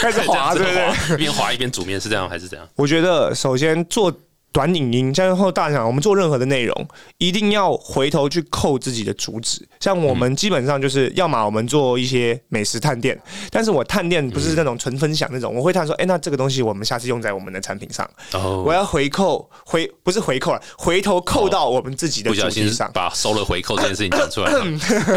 [0.00, 0.92] 开始滑， 对不对？
[1.08, 1.14] 对？
[1.14, 2.66] 一边滑一边煮面是这样还是这样？
[2.76, 4.12] 我觉得首先做
[4.52, 9.66] 短影音，像后大讲，我们做任何的内容，一定要回头去扣自己的主旨。
[9.78, 22.90] 像我们基本上就是，要么我们做一些美食探店，但是我探店不是那种纯分享那种，我会探说，哎、那这个东西我们下次用在我们的产品上，哦我要回扣回不是回扣了，回头扣到我们自己的不小心主题上。
[22.92, 24.64] 把收了回扣这件事情讲出来了。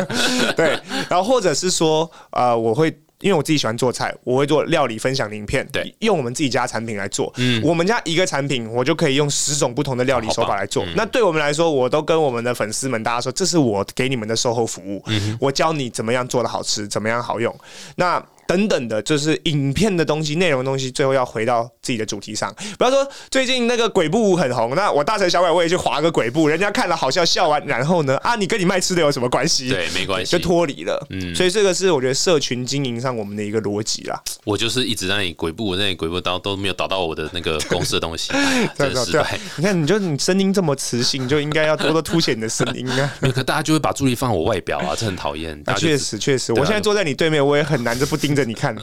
[0.56, 2.96] 对，然后或者是说，呃，我会。
[3.20, 7.32] 因为我自己喜欢做菜，我会做料理分享的影片，对，用我们自己家产品来做。
[7.38, 10.86] 嗯，我们家一个产品，我就可以用十种不同的料理手法来做。
[10.96, 17.56] 那对我们来说，我都跟我们的粉丝们大家说，这是我给你们的售后服务，嗯我教你怎么样做的好吃，怎么样好用。
[17.96, 22.54] 那等等的，就是影片的东西、内容的东西，最后要回到自己的主题上。
[22.78, 29.70] 不要说，最近那个鬼步很红，那我大城小鬼我也去划个鬼步，人家看了好笑，笑完，然后呢，啊，你跟你卖吃的有什么关系？
[29.70, 30.44] 对，没关系就。
[30.44, 31.08] 脱离了。
[31.10, 34.22] 嗯，所以这个是我觉得社群经营上我们的一个逻辑啦。
[34.44, 38.34] 我就是一直在那里鬼步，那里鬼步刀都没有导到我的那个公司的东西，
[38.78, 43.14] 真的失败。，你看，你就你声音这么磁性，就应该要多多凸显你的声音啊。
[43.34, 45.58] 可大家就会把注意力放我外表啊，这很讨厌。
[45.78, 48.76] 确实，确实，我现在坐在你对面，我也很难就不盯着你看，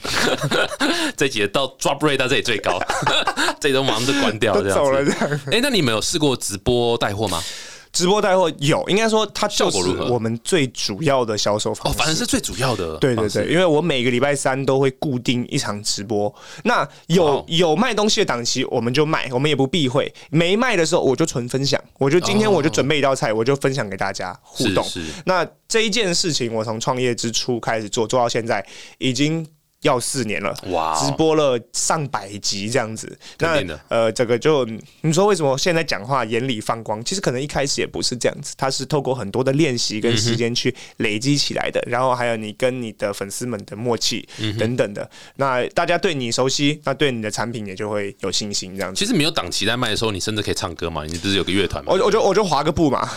[1.16, 2.78] 这一集到 drop rate 到这里最高，
[3.60, 4.84] 这里都马上就关掉这样子。
[4.84, 5.40] 走了这样。
[5.52, 7.42] 哎、那你们有试过直播带货吗？
[7.92, 12.96] 直播带货有，应该说它就是效果如何我们最主要的销售方式哦，反正是最主要的。
[12.98, 16.32] 对对对，，因为我每个礼拜三都会固定一场直播，
[16.64, 24.84] 那有、哦有卖东西的档期我们就卖，我们也不避讳；没卖的时候我就纯分享，我就今天我就准备一道菜，我就分享给大家互动。
[24.84, 28.64] 是是那这一件事情，我从创业之初开始做，做到现在
[28.98, 29.46] 已经
[29.82, 30.54] 要四年了。
[30.70, 34.66] 哇哦直播了上百集这样子，那呃，这个就
[35.00, 37.02] 你说为什么现在讲话眼里放光？
[37.04, 45.08] 其实可能一开始也不是这样子，它是透过很多的练习跟时间去累积起来的，然后还有你跟你的粉丝们的默契等等的。
[45.36, 48.98] 那大家对你熟悉，那对你的产品也就会有信心这样子。
[48.98, 51.04] 其实没有档期在卖的时候，你甚至可以唱歌嘛。
[51.04, 51.92] 你不是有个乐团吗？
[51.92, 53.08] 我我就我就划个步嘛，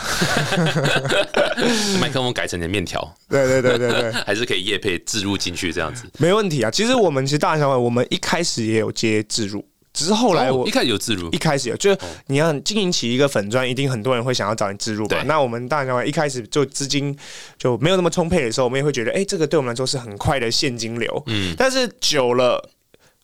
[1.99, 4.11] 麦克风改成你的面条，对对对对对。
[4.25, 6.05] 还是可以夜配置入进去这样子。
[6.17, 6.69] 没问题啊。
[6.69, 15.23] 其实我们其实大小我们一开始也有接自入，只是后来我哦一开始有自如一，开始有，就是你要经营起一个粉砖，一定很多人会想要找你自入嘛对。
[15.23, 17.17] 那我们大小一开始就资金
[17.57, 21.23] 就没有那么充沛的时候，我们也会觉得，哎、这个对我们来说是很快的现金流。
[21.27, 22.69] 嗯，但是久了。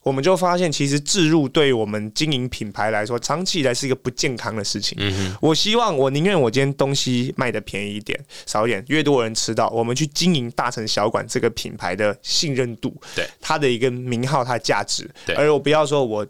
[0.01, 4.97] 我们就发现，其实置入对我们经营品牌来说，长期以来是一个不健康的事情。
[5.01, 13.27] 嗯我希望，我宁愿我今天东西卖的便宜一点，少一点，越多人吃到，我们去经营大城小馆这个品牌的信任度，对。
[13.41, 15.35] 它的一个名号，它的价值，对。
[15.35, 16.25] 而我不要说我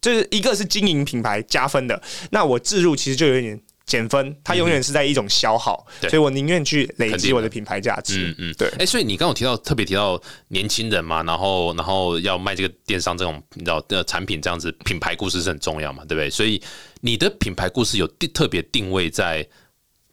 [0.00, 8.28] 就是一个是经营品牌加分的，那我置入其实就有点减分，它永远是在一种消耗，对所以我宁愿去累积我的品牌价值。
[8.28, 16.30] 嗯嗯，对哎、所以你刚刚有提到特别提到年轻人嘛，然后然后要卖这个电商这种你知道的产品，这样子品牌故事是很重要嘛，对不对？
[16.30, 16.60] 所以
[17.00, 19.46] 你的品牌故事有定特别定位在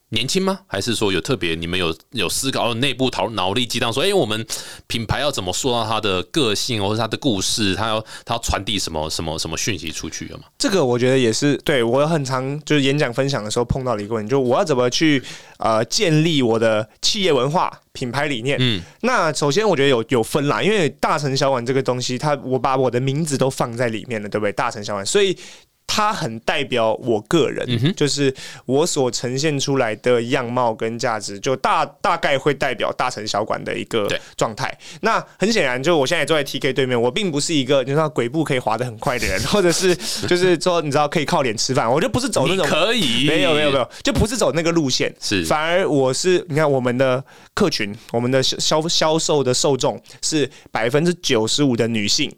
[0.10, 0.62] 年轻吗？
[0.66, 4.44] 还是说有特别你们有有思考内部讨脑力激荡说，哎、我们
[4.88, 10.46] 品牌要怎么塑造它的个性，或者它的故事，它要它要传递什么什么什么讯息出去了嘛？
[10.58, 15.22] 这个我觉得也是对我很常就是演讲分享的时候碰到的一个问题，就我要怎么去
[15.60, 18.58] 呃建立我的企业文化、品牌理念。
[18.60, 24.52] 嗯，那首先我觉得有有分啦，因为大城小馆这个东西，它我把我的名字都放在里面了，对不对？
[24.54, 25.38] 大城小馆，所以。
[25.92, 28.32] 它很代表我个人，嗯就是
[28.68, 34.72] 我所呈现出来的样貌跟价值，就大大概会代表大城小馆的一个状态。
[35.02, 39.96] 那很显然，就我现在也坐在 TK 对面，我并不是一个你知道鬼步可以滑得很快的人， 或者是
[40.28, 45.44] 就是说你知道可以靠脸吃饭，我就不是走那种可以，没有没有没有，就不是走那个路线，是。
[45.46, 47.24] 反而我是你看我们的
[47.56, 52.32] 客群，我们的销销销售的受众是百分之九十五的女性，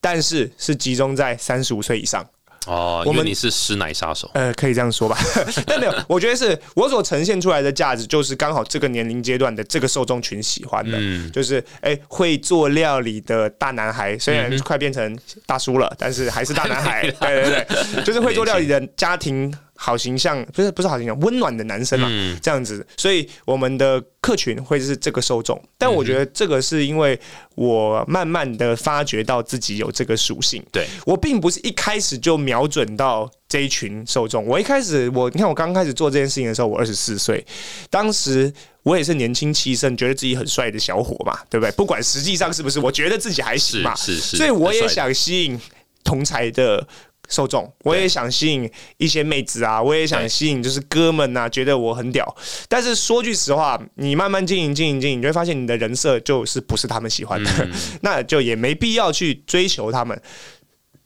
[0.00, 2.28] 但是是集中在三十五岁以上。
[2.68, 5.16] 哦，我们你是师奶杀手，呃，可以这样说吧，
[5.66, 11.32] 但没有，我觉得是我所呈现出来的价值，就是刚好这个年龄阶段的这个受众群喜欢的，嗯。
[11.32, 22.36] 就是哎、会做料理的大男孩，虽然快变成大叔了，但是还是大男孩， 对对对，就是会做料理的家庭好形象，不是不是好形象，温暖的男生嘛，嗯。
[22.42, 27.18] 这样子，所以我们的客群会是这个受众，但我觉得这个是因为
[27.54, 34.44] 我慢慢的发觉到自己有这个属性，对，我并不是一开始就瞄准到这一群受众。
[34.44, 37.46] 我一开始，我你看我刚开始做这件事情的时候，我二十四岁，
[37.88, 41.70] 当时我也是年轻气盛，觉得自己很帅的小伙嘛，对不对？
[41.76, 45.60] 不管实际上是不是，我觉得自己还行嘛，是是是，所以我也想吸引
[46.02, 46.84] 同才的。
[47.28, 52.36] 受众，我也想吸引一些妹子啊，我也想吸引就是哥们啊，觉得我很屌。
[52.68, 60.20] 但是说句实话，你慢慢经营、经营、经营，你就会发现你的人设就是不是他们喜欢的，嗯 那就也没必要去追求他们。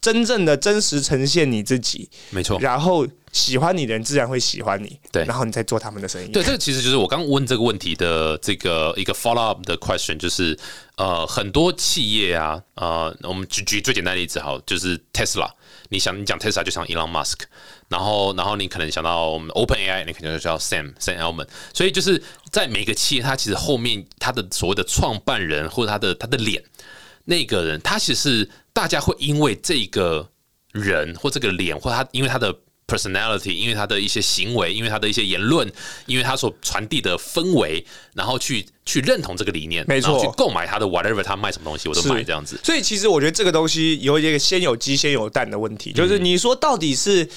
[0.01, 2.59] 真正的真实呈现你自己，没错。
[2.59, 6.27] 然后喜欢你的人自然会喜欢你，对然后你再做他们的生意。
[6.33, 10.59] 对，这个其实就是我刚问这个问题的这个一个 follow up 的 question，就是
[10.97, 15.49] 呃，很多企业啊，呃，我们举举最简单的例子好，就是 Tesla。
[15.93, 17.41] 你想你讲 Tesla 就想 Elon Musk，
[17.89, 21.47] 然后然后你可能想到我们 Open AI，你可能就叫 Sam Sam Altman。
[21.75, 26.65] 所以就是在每个企业，它其实后面它的所谓的创办人或者他的他的脸，
[27.27, 30.31] 那个人，他其实是大家会因为这个
[30.73, 35.71] 人或这个脸，或他因为他的 personality，因为他的一些行为，因为他的一些言论，
[36.07, 42.59] 因为他所传递的氛围，然后去去认同这个理念，没错然后去购买他的 whatever 他卖什么东西，我都买这样子。
[42.63, 47.29] 所以其实我觉得这个东西有一个先有鸡先有蛋的问题，就是嗯你说到底是。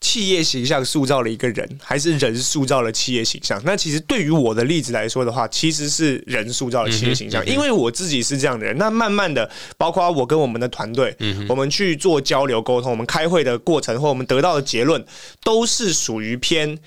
[0.00, 3.60] 企业形象塑造了一个人，还是人塑造了企业形象？
[3.64, 8.78] 那其实对于我的例子来说的话，其实是人塑造了企业形嗯象，因为我自己是这样的人。
[8.78, 15.04] 那慢慢的，包括我跟我们的团队，嗯我们去做交流沟通，我们开会的过程或我们得到的结论，
[15.42, 16.78] 都是属于偏。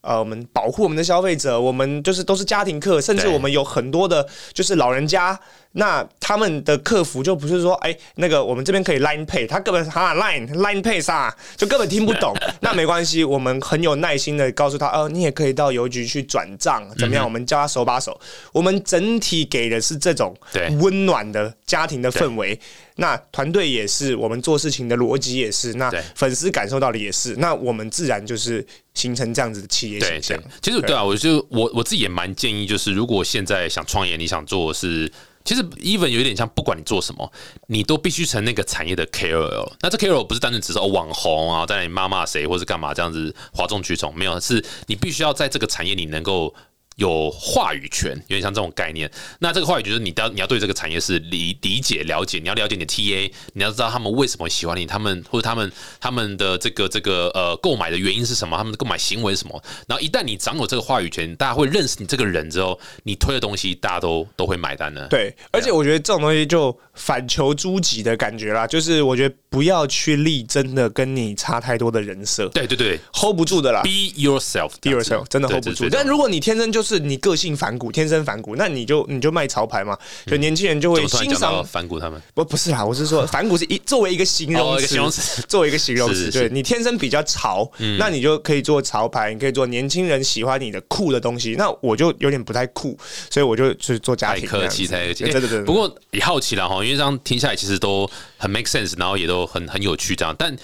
[0.00, 5.38] 呃，我们保护我们的消费者，我们就是都是家庭客，甚至我们有很多的，就是老人家，
[5.72, 12.34] 那他们的客服就不是说，哎、那个我们这边可以 Line Pay，他根本哈 Line Line Pay 啥，就根本听不懂。
[12.60, 17.22] 那没关系，我们很有耐心的告诉他，哦、你也可以到邮局去转账，怎么样？
[17.24, 18.18] 我们教他手把手。
[18.52, 22.58] 我们整体给的是这种对温暖的家庭的氛围。
[22.96, 35.12] 那团队也是，我们做事情的逻辑也是，那粉丝感受到的也是，那我们自然就是形成这样子的企业形象对。，其实对啊，我就我我自己也蛮建议，就是如果现在想创业，你想做的是。
[35.48, 37.32] 其实，even 有点像，不管你做什么，
[37.68, 39.72] 你都必须成那个产业的 KOL。
[39.80, 46.54] 那这 KOL 不是单纯只是哦网红啊，在那里骂骂谁，或是干嘛这样子哗众取宠，没有，是你必须要在这个产业里能够
[46.98, 49.08] 有话语权，有点像这种概念。
[49.38, 59.62] 那这个话语就是你要你要对这个产业是理理解了解，你要了解你的 TA，你要知道他们为什么喜欢你，他们或者他们他们的这个这个呃购买的原因是什么，他们的购买行为是什么。
[59.86, 65.06] 然后一旦你掌有这个话语权，大家会认识你这个人之后，你推的东西大家都都会买单的。
[65.06, 73.82] 对，而且我觉得这种东西就反求诸己的感觉啦，就是我觉得不要去立真的跟你差太多的人设对对对，hold 不住的啦。
[73.82, 73.90] ，be
[74.20, 75.88] yourself，Be yourself 真的 hold 不住。
[75.88, 79.96] 但如果你天生就是你个性反骨，天生反骨，那你就你就卖潮牌嘛。
[80.26, 81.64] 就年轻人就会欣赏。
[81.64, 82.20] 反骨他们？
[82.34, 91.54] 不不是啦，我是说 反骨是一作为一个形容词，形容词，作为一个形容词，对你天生比较潮，那你就可以做潮牌，你可以做年轻人喜欢你的酷的东西。
[91.56, 92.98] 那我就有点不太酷，
[93.30, 94.76] 所以我就去做家庭这样子。
[94.76, 95.24] 气太客气。
[95.24, 95.62] 对对对对。
[95.64, 100.56] 不过也好奇了哈，因为这样听下来其实都很 make sense，然后也都很很有趣这样，但。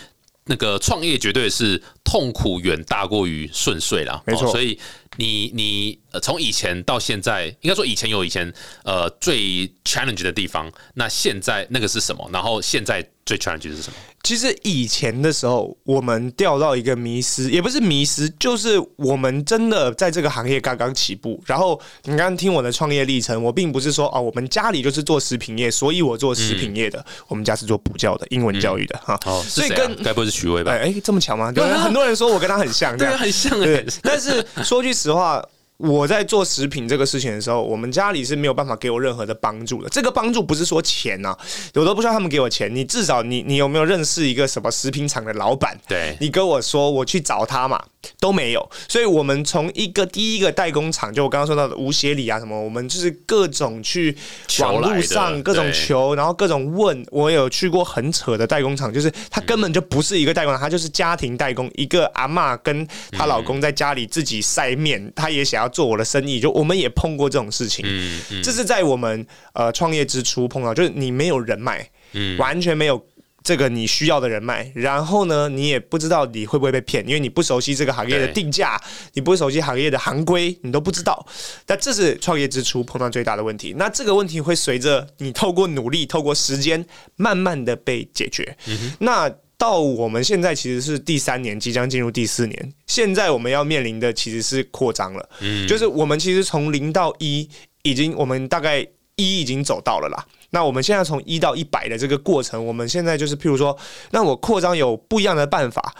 [0.47, 4.79] 那个创业绝对是痛苦远大过于顺遂啦，没错哦所以
[5.17, 8.53] 你你呃从以前到现在，应该说以前有以前
[8.85, 12.29] 呃最 challenge 的地方，那现在那个是什么？
[12.31, 13.97] 然后现在最 challenge 的是什么？
[14.23, 21.43] 其实以前的时候，我们掉到一个迷失，也不是迷失，就是我们真的在这个行业刚刚起步。
[21.47, 27.05] 然后你刚刚听我的创业历程，我并不是说哦，我们家里就是做食品业，所以我做食品业的。
[27.29, 29.19] 我们家是做补教的，英文教育的哈。
[29.27, 30.73] 哦，所以跟该不会是徐威吧？
[30.73, 31.53] 哎哎这么巧吗？
[31.53, 33.87] 对，很多人说我跟他很像，这对啊，很像哎对。。
[34.03, 35.43] 但是说句实话。
[35.77, 39.89] 我在做食品这个事情的时候，我们家里是没有办法给我任何的帮助的。
[39.89, 41.37] 这个帮助不是说钱呐、
[41.75, 42.73] 我都不需要他们给我钱。
[42.75, 45.79] 你至少你你有没有认识一个什么食品厂的老板？
[45.89, 47.83] 对你跟我说我去找他嘛，
[48.21, 48.71] 都没有。
[48.89, 54.17] 所以我们从一个第一个代工厂，就我刚刚说到的无协理啊什么，我们就是各种去
[54.61, 57.05] 网络上各种求，然后各种问。
[57.11, 61.71] 我有去过很扯的代工厂，就是他根本就不是一个代工厂，他就是家庭代工。
[61.75, 67.85] 一个阿嬷跟她老公在家里自己晒面，她也想要做我的生意，就我们也碰过这种事情。
[67.87, 73.05] 嗯嗯这是在我们呃创业之初碰到，就是你没有人脉，嗯完全没有
[73.43, 78.81] 这个你需要的人脉，然后呢，你也不知道你会不会被骗，因为你不熟悉这个行业的定价，
[79.13, 81.27] 你不熟悉行业的行规，你都不知道。
[81.67, 83.75] 但这是创业之初碰到最大的问题。
[83.77, 88.57] 那这个问题会随着你透过努力、透过时间，慢慢的被解决。
[89.01, 92.73] 那到我们现在其实是第三年，即将进入第四年。
[92.87, 97.49] 现在我们要面临的其实是扩张了，嗯就是我们其实从零到一，
[97.83, 98.81] 已经我们大概
[99.17, 100.27] 一已经走到了啦。
[100.51, 103.77] 那我们现在从一到一百的这个过程，我们现在就是譬如说，
[104.11, 105.95] 那我扩张有不一样的办法。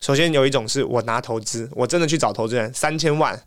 [0.00, 3.40] 首先有一种是我拿投资，我真的去找投资人，三千万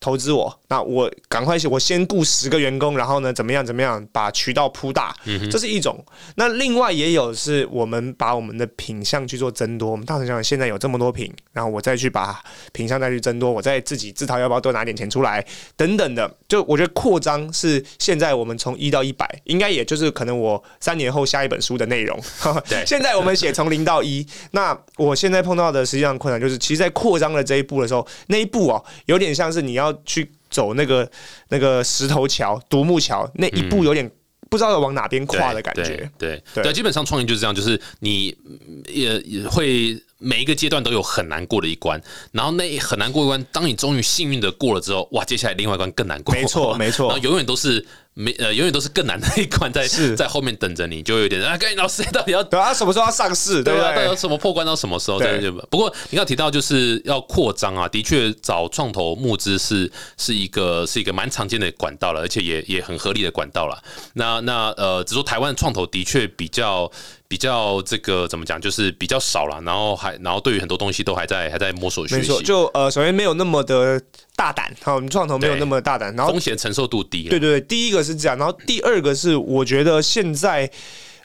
[0.00, 5.14] 投资我，那我赶快我先雇十个员工，然后呢怎么样怎么样把渠道铺大，
[5.50, 6.02] 这是一种。
[6.36, 12.42] 那另外也有是我们把我们的品相去做增多，我们大成小馆现在有这么多品，然后我再去把
[12.72, 15.44] 品相再去增多，我再自己自掏腰包多拿点钱出来，
[15.76, 16.34] 等等的。
[16.48, 22.18] 就我觉得扩张是现在我们从一到一百，应该也就是可能我三年后下一本书的内容。
[22.68, 31.10] 对现在我们写从零到一，那我现在碰到的实际上困难就是，其实，在扩张的这一步的时候，那一步哦，有点像是你要去走那个
[31.48, 34.10] 那个石头桥、独木桥那一步，有点
[34.48, 36.10] 不知道要往哪边跨的感觉。
[36.18, 42.00] 对对基本上创业就是这样，就是你嗯也也会每一个阶段都有很难过的一关，
[42.30, 53.62] 然后那很难过一关，当你终于幸运的过了之后，哇，接下来另外一关更难过，没错 没错然后永远都是没呃，永远都是更难的一关在 在后面等着你，就有点啊，跟老师到底要对啊，什么时候要上市？
[53.62, 54.20] 对不对啊，到底？
[54.20, 55.18] 什么破关到什么时候？
[55.18, 63.82] 对对不过你刚提到就是要扩张啊，的确找创投募资是是一个是一个蛮常见的管道了，而且也也很合理的管道了。
[64.14, 66.90] 那那呃，只说台湾的创投的确比较
[67.30, 74.02] 比较这个怎么讲，就是比较少了，然后还然后对于很多东西都还在还在摸索学没错，习，就呃，首先没有那么的
[74.34, 77.28] 大胆，好，我们创投没有那么大胆，然后风险承受度低。
[77.28, 80.68] 对对对，第一个是这样，然后第二个是我觉得现在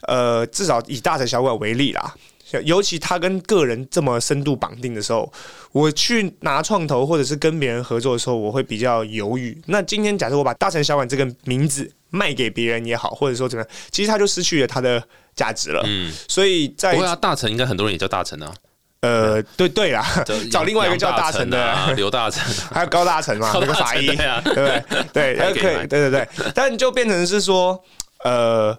[0.06, 2.14] 呃，至少以大城小馆为例啦。
[2.62, 5.30] 尤其他跟个人这么深度绑定的时候，
[5.72, 9.60] 我去拿创投或者是跟别人合作的时候，我会比较犹豫。
[9.66, 15.02] 那今天假设我把大城小馆这个名字卖给别人也好，或者说怎么样，其实他就失去了他的
[15.36, 15.82] 价值了。
[15.86, 18.52] 嗯，所以在不会啊，大臣应该很多人也叫大臣啊，
[19.00, 20.04] 呃，对对啦，
[20.50, 21.62] 找另外一个叫大臣的。
[21.62, 24.84] 啊，刘大成啊， 还有高大臣嘛， 那个法医，对不对？
[25.12, 27.80] 对，可以，对对对，但就变成是说，
[28.24, 28.76] 呃，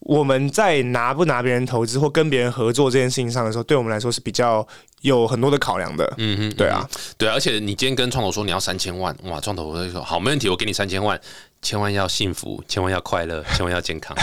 [0.00, 4.66] 我们在拿不拿别人投资或跟别人合作这件事情上的时候，对我们来说是比较
[5.02, 6.10] 有很多的考量的。
[6.16, 6.88] 嗯哼，对啊，
[7.18, 11.20] 对啊，而且你今天跟创投说你要三千万，哇，创投会说好，没问题，我给你三千万，
[11.60, 14.16] 千万要幸福，千万要快乐，千万要健康。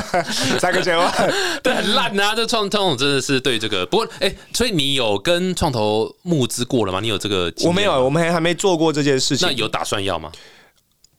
[0.60, 1.10] 三个千万，
[1.64, 2.34] 对，很烂啊！
[2.34, 7.00] 这创创投真的是对这个，不过哎、所以你有跟创投募资过了吗？
[7.00, 7.50] 你有这个？
[7.64, 9.48] 我没有，我们还还没做过这件事情。
[9.48, 10.30] 那有打算要吗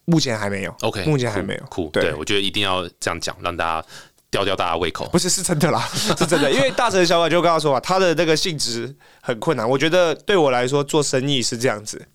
[0.05, 0.75] 目前还没有。
[0.81, 3.87] ？OK，目前还没有酷，酷对对我觉得一定要这样讲，让大家
[4.29, 5.07] 吊吊大家胃口。
[5.09, 6.51] 不是是真的啦， 是真的。
[6.51, 9.69] 因为大城小宝就跟他说嘛，他的那个性质很困难。
[9.69, 12.05] 我觉得对我来说做生意是这样子，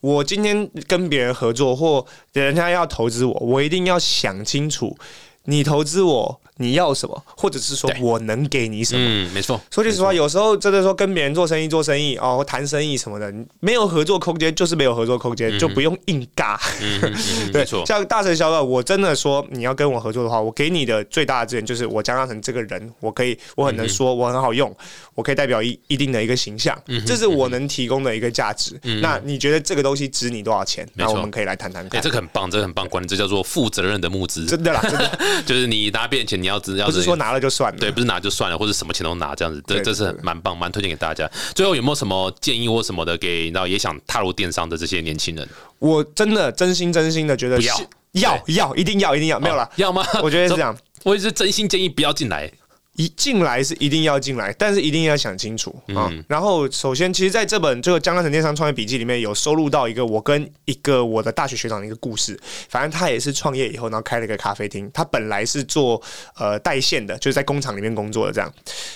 [0.00, 4.96] 我今天跟别人合作或人家要投资我，我一定要想清楚
[5.44, 9.00] 你投资我，你要什么，或者是说我能给你什么。
[9.02, 16.58] 嗯，没错，说句实话，有时候真的说跟别人做生意、做生意哦，谈生意什么的，没有合作空间就是没有合作空间，就不用硬尬。
[16.80, 17.14] 嗯
[17.52, 24.74] 对像大成小短，我真的说你要跟我合作的话，我给你的最大的资源就是我江大成这个人，我可以，我很能说，我很好用，
[25.14, 26.76] 我可以代表一一定的一个形象，
[27.06, 28.78] 这是我能提供的一个价值。
[29.02, 30.86] 那你觉得这个东西值你多少钱？
[30.94, 32.02] 那我们可以来谈谈哎，看。
[32.02, 37.78] 这个很棒，这个很棒，管理这叫做负责任的募资，真的啦，真的 就是你拿别人钱，你要知要不是说拿了就算了。
[37.80, 41.28] 对，不是拿就算了，或者什么钱都拿这样子，这对这是蛮棒，蛮推荐给大家。
[41.56, 45.48] 最后有没有什么建议或什么的给你知道也想踏入电商的这些年轻人？
[45.80, 49.68] 我真的真心真心的觉得不要是要要一定要一定要没有了哦。
[49.74, 50.06] 要吗？
[50.22, 52.48] 我觉得是这样， 我也是真心建议不要进来。
[52.96, 56.10] 一进来是一定要进来，但是一定要想清楚啊。
[56.28, 62.38] 然后，首先，其实在这本这个《江大成电商创业笔记》里面有收录到一个我跟一个我的大学学长的一个故事。
[62.68, 64.90] 反正他也是创业以后，然后开了一个咖啡厅。
[64.94, 66.00] 他本来是做
[66.36, 68.52] 呃带线的，就是在工厂里面工作的这样。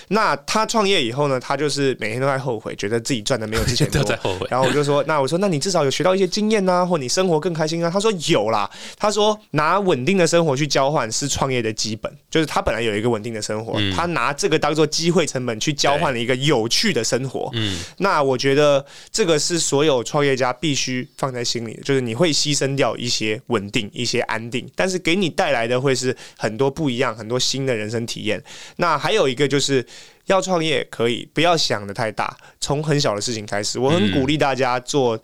[0.07, 7.89] 那他创业以后呢，他就是每天都在后悔，觉得自己赚的没有之前多 都在后悔然后我就说，那我说，那你至少有学到一些经验呐、或你生活更开心啊？
[7.89, 8.69] 他说有啦。
[8.97, 17.49] 他说拿稳定的生活去交换是创业的基本，就是他本来有一个稳定的生活，他拿这个当做机会成本去交换了一个有趣的生活。
[17.53, 28.41] 嗯，那我觉得这个是所有创业家必须放在心里的，就是你会牺牲掉一些稳定、一些安定，但是给你带来的会是很多不一样、很多新的人生体验。
[28.77, 29.85] 那还有一个就是。
[30.27, 33.77] 要创业可以，不要想的太大，从很小的事情开始。
[33.77, 35.19] 我很鼓励大家做，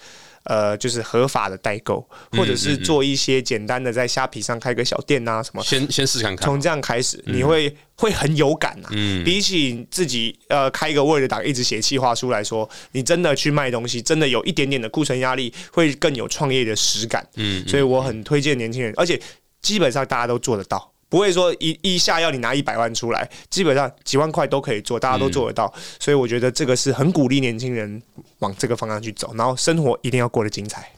[0.48, 5.64] 呃，就是合法的代购，或者是做一些简单的在虾皮上开个小店啊，什么。
[5.64, 6.58] 先先试看看从。
[6.60, 17.26] 这样开始，你会会很有感呐、嗯比起自己呃开一个 Word 档一直写企划书来说，你真的去卖东西，真的有一点点的库存压力，会更有创业的实感。
[17.36, 19.22] 嗯，所以我很推荐年轻人，而且
[19.62, 20.92] 基本上大家都做得到。
[21.10, 28.02] 不会说一一下要你拿一百万出来，基本上几万块都可以做，大家都做得到，所以我觉得这个是很鼓励年轻人
[28.40, 30.92] 往这个方向去走，然后生活一定要过得精彩。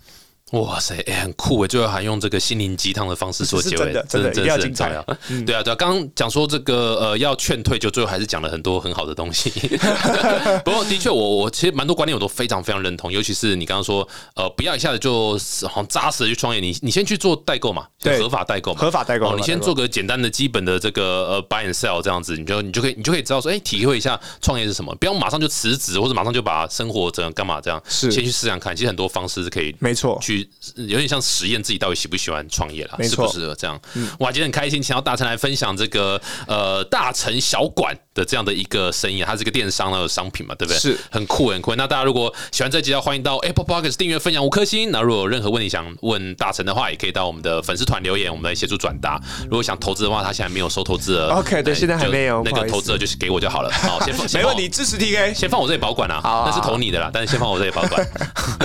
[0.51, 1.67] 哇塞，哎、很酷哎！
[1.67, 4.89] 最后还用这个心灵鸡汤的方式做结尾，这真的真的是很重精彩
[5.29, 5.45] 嗯要。
[5.45, 9.49] 对啊，对啊，刚刚讲说这个呃要劝退，就最后还是讲了很多很好的东西。
[10.65, 15.37] 不过的确，我我其实蛮多观念我都非常非常认同，尤其是你刚刚说呃不要一下子就
[15.67, 28.75] 好像扎实的去创业，你你先去做代购嘛，对合法代购嘛，合法代购你先做个简单的基本的这个呃 buy and sell 这样子，你就你就可以你就可以知道说，哎、体会一下创业是什么，不要马上就辞职或者马上就把生活整个干嘛这样，是先去试试看。
[28.75, 30.38] 其实很多方式是可以没错，去
[30.75, 33.79] 有点像实验自己到底喜不喜欢创业啦，没错嗯适不适合这样。
[34.19, 40.79] 哇，今天很开心，请到大成来分享这个呃大成小馆的这样的一个生意，它是一个电商的商品嘛，对不对？
[40.79, 41.75] 是很酷很酷。
[41.75, 44.91] 那大家如果喜欢这集的话，欢迎到 Apple Podcast 订阅、分享五颗星。
[44.91, 49.19] 那如果有任何问题想问大成的话，也可以到我们的粉丝团留言，我们来协助转达。
[49.43, 53.71] 如果想投资的话，他现在没有收投资额 OK，对哎现在还没有那个投资额就是给我就好了。
[53.71, 55.33] 好，先放， 没问题，支持 TK。
[55.33, 58.07] 先放我这里保管啊，好 啊那是投你的啦，但是先放我这里保管。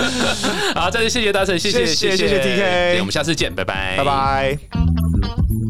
[0.75, 2.39] 好，再次谢谢大成，谢谢谢谢谢谢
[2.95, 4.03] TK 我们下次见，拜拜，拜。
[4.03, 5.64] 拜。